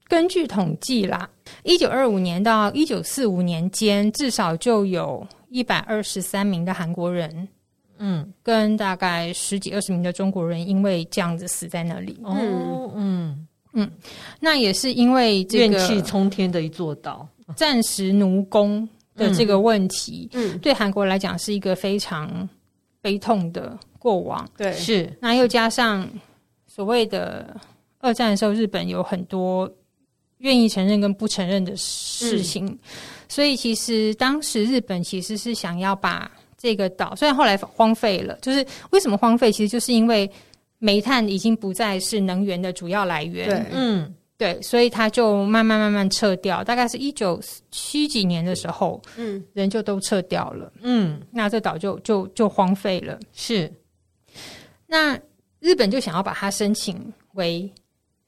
[0.09, 1.29] 根据统计啦，
[1.65, 7.49] 一九二五年到一九四五年间，至少就有一百二十三名的韩国人，
[7.99, 12.19] 嗯，跟大概十几二十名的中国人，因为这样子死在那里。
[12.23, 13.91] 哦，嗯嗯，
[14.41, 22.49] 那也是因为这个怨气冲天的一座岛，战时奴工的这个问题，嗯，对韩国来讲是一个非常
[23.01, 24.49] 悲痛的过往。
[24.57, 25.13] 对，是。
[25.21, 26.09] 那又加上
[26.67, 27.57] 所谓的
[27.99, 29.71] 二战的时候，日本有很多。
[30.41, 32.79] 愿意承认跟不承认的事情，嗯、
[33.27, 39.53] 所以其实当时日本其实是想要把这个岛，虽然后来荒废了，就是为什么荒废？
[39.53, 40.31] 其实就是因为
[40.79, 43.49] 煤炭已经不再是能源的主要来源。
[43.49, 46.65] 对，嗯，对，所以它就慢慢慢慢撤掉。
[46.65, 47.41] 大概是一九
[47.71, 50.73] 七几年的时候，嗯，人就都撤掉了。
[50.81, 53.19] 嗯，那这岛就就就荒废了。
[53.33, 53.73] 是，
[54.87, 55.19] 那
[55.61, 57.71] 日本就想要把它申请为。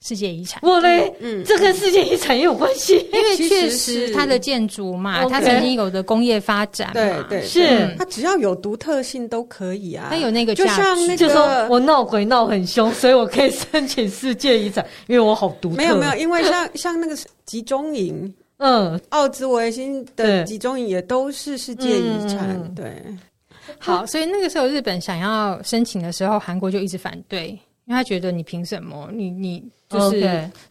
[0.01, 7.95] 世界遗产，我嘞，嗯，这跟世界遗产也有关系，因为确实它的建筑嘛，它曾经有的工业发展嘛，对对，是。
[7.99, 10.07] 它只要有独特性都可以啊。
[10.11, 15.77] 它有那个，就像那个，就说我闹鬼闹很凶，所以我可以申请世界遗产，因为我好独特。
[15.77, 22.93] 没有没有，因为像 像那个集中营，嗯，奥兹维辛的集中营也都是世界遗产，对。
[23.79, 29.11] 好，所以那个时候日本想要申请的时候，韩国就一直反对，因为他觉得你凭什么？
[29.13, 29.65] 你你。
[29.91, 30.21] 就是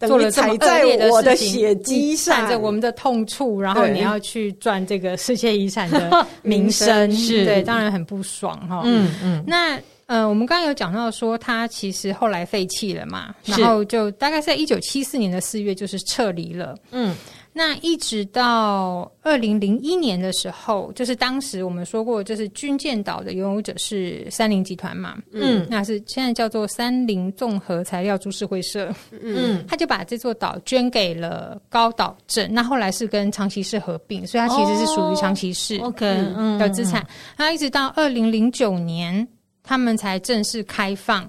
[0.02, 8.84] 做了这么恶劣的事情，踩着我们的痛处，然后你要去赚这个世界遗产的名声， 是对，当然很不爽哈。
[8.86, 9.44] 嗯嗯。
[9.48, 16.78] 那呃，我们刚刚有讲到说，他其实后来废弃了嘛，然后就大概在一九七四年的四月，就是撤离了。
[16.92, 17.16] 嗯。
[17.58, 36.06] 那一直到二零零一年的时候，就是当时我们说过，就是军舰岛的拥有者是三菱集团嘛，嗯，那是现在叫做三菱综合材料株式会社，嗯，他就把这座岛捐给了高岛镇，那后来是跟长崎市合并，所以它其实是属于长崎市，OK
[36.60, 37.04] 的资产。
[37.36, 39.28] 那一直到二零零九年，
[39.64, 41.26] 他们才正式开放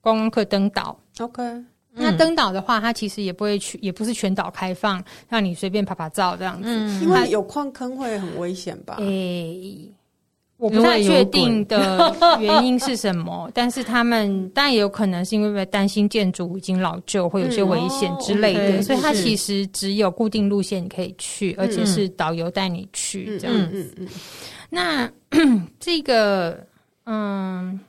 [0.00, 1.42] 观光客登岛，OK。
[2.00, 6.68] 那登岛的话，它其实也不会去，也不是全岛开放，让你随便拍拍照这样子。
[6.68, 8.96] 嗯，因为有矿坑会很危险吧？
[8.98, 9.94] 诶、欸，
[10.56, 23.70] 我不太确定的原因是什么， 但是他们当然也有可能是因为担心建筑已经老旧，会有些危险之类的，嗯哦 okay，所以它其实只有固定路线你可以去，而且是导游带你去这样子。
[23.72, 24.08] 嗯嗯嗯
[24.70, 26.66] 嗯，那 这个，
[27.06, 27.80] 嗯，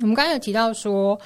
[0.00, 1.18] 我们刚刚有提到说。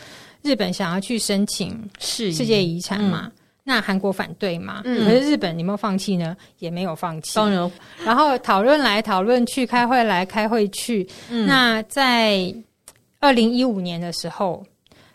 [0.46, 3.24] 日本想要去申请世界遗产嘛？
[3.24, 3.32] 嗯、
[3.64, 4.80] 那韩国反对嘛？
[4.84, 6.36] 嗯、可是日本有没有放弃呢？
[6.60, 7.34] 也没有放弃。
[7.34, 7.70] 当然，
[8.04, 11.06] 然后讨论来讨论去，开会来开会去。
[11.30, 12.54] 嗯、那在
[13.18, 14.64] 二零一五年的时候，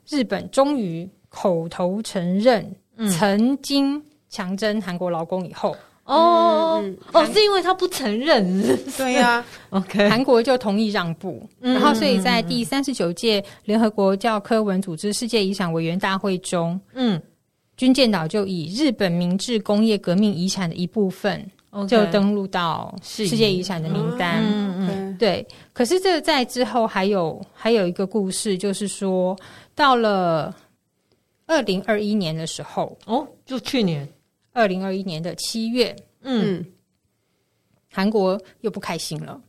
[0.09, 2.75] 日本终于口头承认
[3.17, 5.73] 曾经强征韩国劳工以后。
[6.15, 6.83] 哦
[7.13, 8.61] 哦，是因为他不承认，
[8.97, 9.43] 对呀。
[9.71, 17.21] OK，韩国就同意让步，然后所以在第三十九届联合国教科文组织世界遗产委员大会中，嗯，
[17.77, 21.49] 军舰岛就以日本明治工业革命遗产的一部分，
[21.87, 24.43] 就登录到世界遗产的名单。
[24.43, 25.47] 嗯嗯，对。
[25.71, 29.33] 可是这在之后还有还有一个故事，就是说
[29.73, 30.53] 到了
[31.45, 34.05] 二零二一年的时候，哦，就去年。
[34.53, 36.65] 二零二一年的七月，嗯，
[37.89, 39.39] 韩国又不开心了，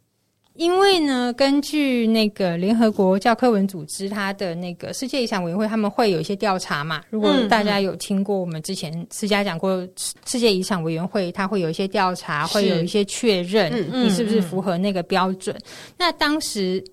[0.54, 7.02] 因为呢，根据那个联合国教科文组织，它的那个世界遗产委员会，他们会有一些调查嘛。
[7.10, 9.86] 如果大家有听过我们之前私家讲过，
[10.26, 15.56] 世界遗产委员会，它会有一些调查，会有一些确认，你是不是符合那个标准。
[15.96, 16.84] 那当时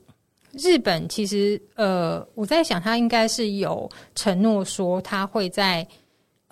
[0.54, 5.88] 日本其实，呃，我在想，他应该是有承诺说，他会在。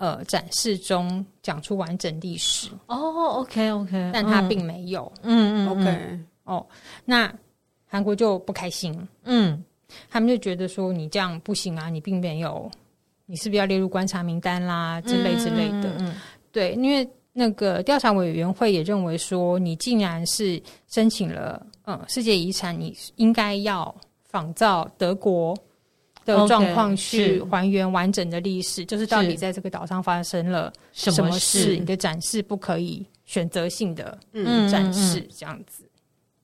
[0.00, 2.68] 呃，展示中讲出完整历史。
[2.88, 6.66] 哦，OK OK，但他并没有，嗯嗯，OK，哦，
[7.06, 7.32] 那
[7.86, 8.94] 韩国就不开心，
[9.24, 9.64] 嗯，
[10.10, 12.70] 他们就觉得说你这样不行啊，你并没有，
[13.24, 16.14] 你是不是要列入观察名单啦之类之类的，嗯，
[16.52, 25.56] 对，因为那个调查委员会也认为说，你竟然是申请了，嗯，世界遗产，你应该要仿照德国。
[26.36, 31.76] 的状况去还原完整的历史，就是到底在这个岛上发生了什么事？
[31.76, 34.18] 你的展示不可以选择性的
[34.70, 35.84] 展示这样子。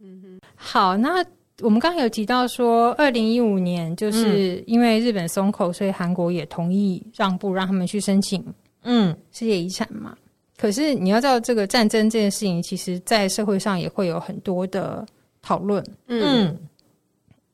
[0.01, 1.25] 嗯哼，好，那
[1.61, 8.45] 我们刚刚有提到说，二零一五年就是因为日本松口，所以韩国也同意让步，让他们去申请
[8.83, 10.17] 嗯世界遗产嘛。
[10.57, 15.07] 可是你要知道，这个战争这件事情，其实在社会上也会有很多的
[15.43, 15.85] 讨论。
[16.07, 16.57] 嗯，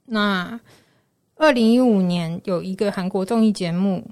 [0.05, 0.59] 那。
[1.41, 4.07] 二零一五年有一个韩国综艺节目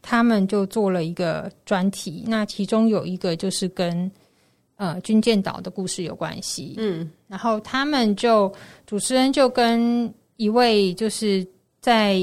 [0.00, 4.08] 他们就做了一个专题，那其中有一个就是跟
[4.76, 6.74] 呃军舰岛的故事有关系。
[6.76, 8.52] 嗯，然后他们就
[8.86, 11.44] 主持人就跟一位就是
[11.80, 12.20] 在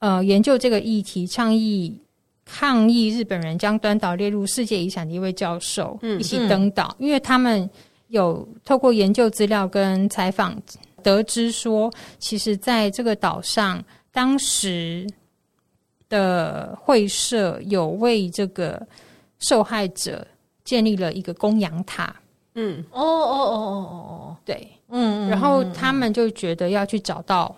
[0.00, 1.98] 呃研究这个议题倡议
[2.44, 7.68] 抗议日本人将端岛列入世界遗产的一位教授，嗯，一起登岛，因为他们
[8.08, 10.54] 有透过研究资料跟采访
[11.02, 15.06] 得知说，其实在这个岛上当时。
[16.10, 18.80] 的会社有为这个
[19.40, 20.26] 受害者
[20.64, 22.16] 建立了一个供养塔。
[22.54, 27.54] 嗯，哦哦哦哦哦哦，对，嗯，然后他们就觉得要去找到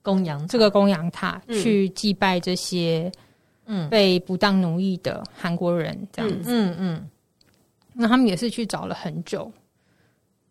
[0.00, 3.12] 供养这个供养塔，去祭拜这些
[3.66, 6.50] 嗯被不当奴役的韩国人，这样子。
[6.50, 7.10] 嗯嗯，
[7.92, 9.52] 那他们也是去找了很久，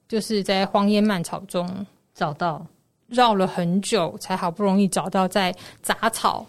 [0.07, 1.67] 就是在荒烟蔓草中
[2.19, 2.65] 找到，
[3.07, 6.45] 绕了很久，才好不容易找到在杂草。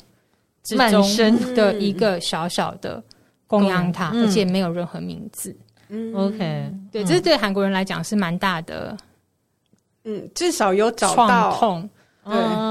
[0.63, 3.03] 之中的一个小小的
[3.47, 5.57] 供养塔，而且没有任何名字。
[5.89, 8.95] 嗯，OK，对，这是对韩国人来讲是蛮大的，
[10.05, 11.57] 嗯，至少有找到。
[11.57, 11.91] 创痛。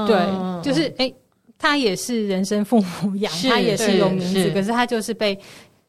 [0.06, 0.16] 对。
[0.16, 1.12] 对，就是哎，
[1.58, 5.36] 他也是人生父母养，他也是有名字，可是他就是被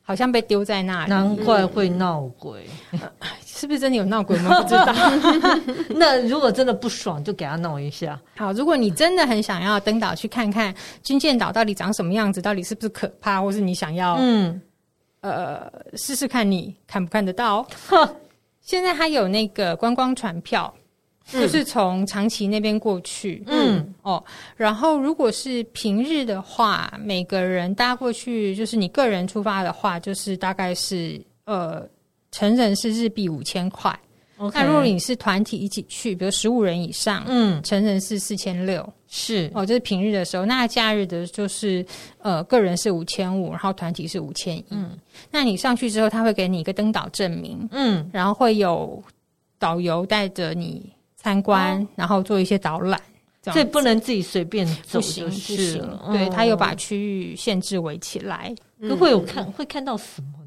[0.02, 2.66] 好像被丢在那里，难怪会闹鬼。
[3.62, 4.58] 是不是真的有闹鬼吗？
[4.60, 4.92] 不知道。
[5.94, 8.20] 那如果真的不爽，就给他闹一下。
[8.36, 14.60] 好，如果你真的很想要登岛去看看军舰岛到底长什么样子，到底是不是可怕，或是你想要嗯
[15.20, 17.62] 呃试试看你看不看得到？
[17.88, 18.16] 呵
[18.62, 20.74] 现在还有那个观光船票，
[21.34, 23.44] 嗯、就是从长崎那边过去。
[23.46, 24.24] 嗯哦，
[24.58, 31.88] 然后如果是平日的话，每个人搭过去，就是你个人出发的话，就是大概是呃。
[32.32, 33.98] 成人是日币五千块.
[34.56, 40.44] 那如果你是团体一起去，比如十五人以上，嗯，成人是四千六，是哦，这是平日的时候。
[40.46, 41.86] 那假日的就是
[42.18, 44.66] 呃，个人是五千五，然后团体是五千一。
[44.72, 44.98] 嗯，
[45.30, 49.04] 那你上去之后，他会给你一个登岛证明，嗯，然后会有
[49.60, 53.00] 导游带着你参观，哦、然后做一些导览，
[53.44, 55.80] 这所以不能自己随便走，不行不行。
[55.84, 60.41] 哦、对，他有把区域限制围起来，嗯会有看会看到什么？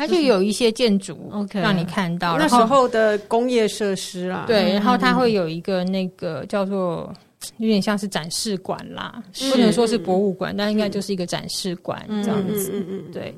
[0.00, 7.12] 它就有一些建筑，OK，让你看到那时候的工业设施啦，对，然后它会有一个那个叫做
[7.58, 12.82] 有点像是展示馆啦，不能说是博物馆，但应该就是一个展示馆这样子。
[13.12, 13.34] 对，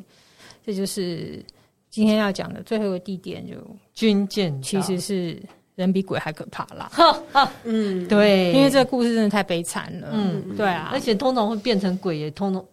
[0.65, 1.45] 这就是
[1.91, 3.55] 今天要讲的最后一个地点，就
[3.93, 5.37] 军舰，其实是
[5.75, 6.93] 人比鬼还可怕啦。
[7.65, 10.11] 嗯，对，因为这个故事真的太悲惨了。
[10.13, 12.65] 嗯，对啊，而且通常会变成鬼，也通通。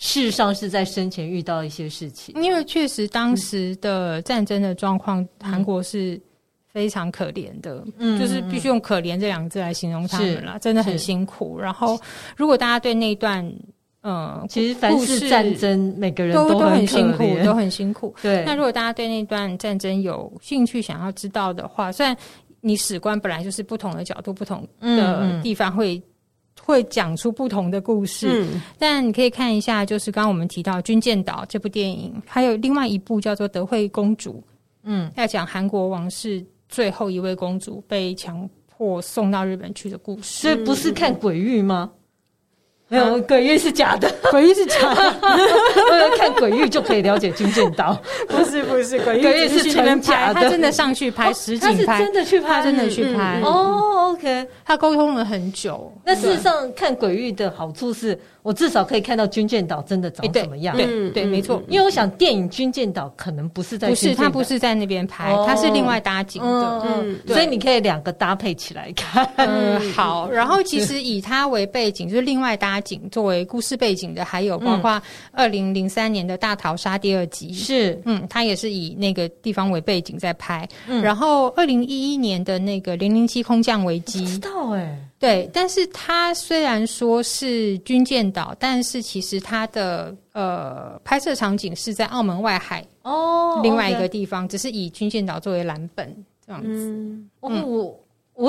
[0.00, 6.18] 事实上是在生前遇到一些事情，因为确实当时的战争的状况，韩国是
[6.72, 11.60] 非常可怜的，嗯，就是必须用“可怜”这两个字来形容他们了，真的很辛苦。
[11.60, 12.00] 然后，
[12.34, 13.46] 如果大家对那段，
[14.00, 18.14] 呃，其实凡是战争，每个人都都很辛苦，都很辛苦。
[18.22, 22.16] 对，那如果大家对那段战争有兴趣，想要知道的话，虽然
[22.62, 26.02] 你史观本来就是不同的角度、不同的地方会。
[26.62, 34.32] 会讲出不同的故事，嗯、但你可以看一下，就是刚刚我们提到《军舰岛》这部电影，还有另外一部叫做《德惠公主》，
[34.84, 40.22] 嗯，要讲韩国王室最后一位公主被强迫送到日本去的故事。
[40.22, 41.90] 所以不是看鬼域吗？
[42.90, 45.14] 没有，鬼域是假的，鬼域是假的。
[46.18, 47.96] 看鬼域就可以了解军舰岛，
[48.28, 53.40] 不是不是，鬼域是真假的，他真的上去拍实景拍，真的去拍，真的去拍。
[53.44, 55.92] 哦，OK，他沟通了很久。
[56.04, 58.18] 那事实上，看鬼域的好处是。
[58.42, 60.76] 我至少可以看到军舰岛真的长什么样。
[60.76, 61.62] 对对，没错。
[61.68, 66.82] 因为我想电影《军舰岛》可能不是在，不是，它不是在那边拍，它是另外搭景的。
[66.84, 69.28] 嗯，所以你可以两个搭配起来看。
[69.36, 70.30] 嗯， 好。
[70.30, 75.00] 然后其实以它为背景，就是另外搭景作为故事背景的，还有包括
[75.32, 77.52] 二零零三年的大逃杀第二集。
[77.52, 80.68] 是，嗯，它也是以那个地方为背景在拍。
[81.02, 84.98] 然后二零一一年的那个零零七空降危机，知道哎。
[85.20, 96.68] 对，但是它虽然说是军舰岛，但是其实它的呃拍摄场景是在澳门外海哦，另外一个地方，只是以军舰岛作为蓝本这样子。
[96.68, 97.50] 嗯，我。
[97.50, 98.00] 我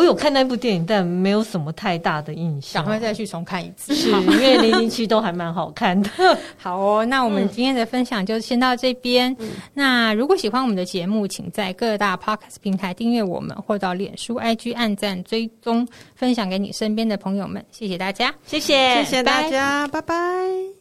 [0.04, 2.84] 有看那部电影，但没有什么太大的印象。
[2.84, 6.10] 赶快再去重看一次，是 因为零零七都还蛮好看的。
[6.58, 9.36] 好哦，那我们今天的分享就先到这边。
[9.39, 17.64] 嗯、那如果喜欢我们的节目，请在各大 Podcast 平台订阅我们，或到脸书、IG 按赞、追踪、分享给你身边的朋友们。
[17.72, 20.81] 谢谢大家，谢谢，谢谢大家，拜拜。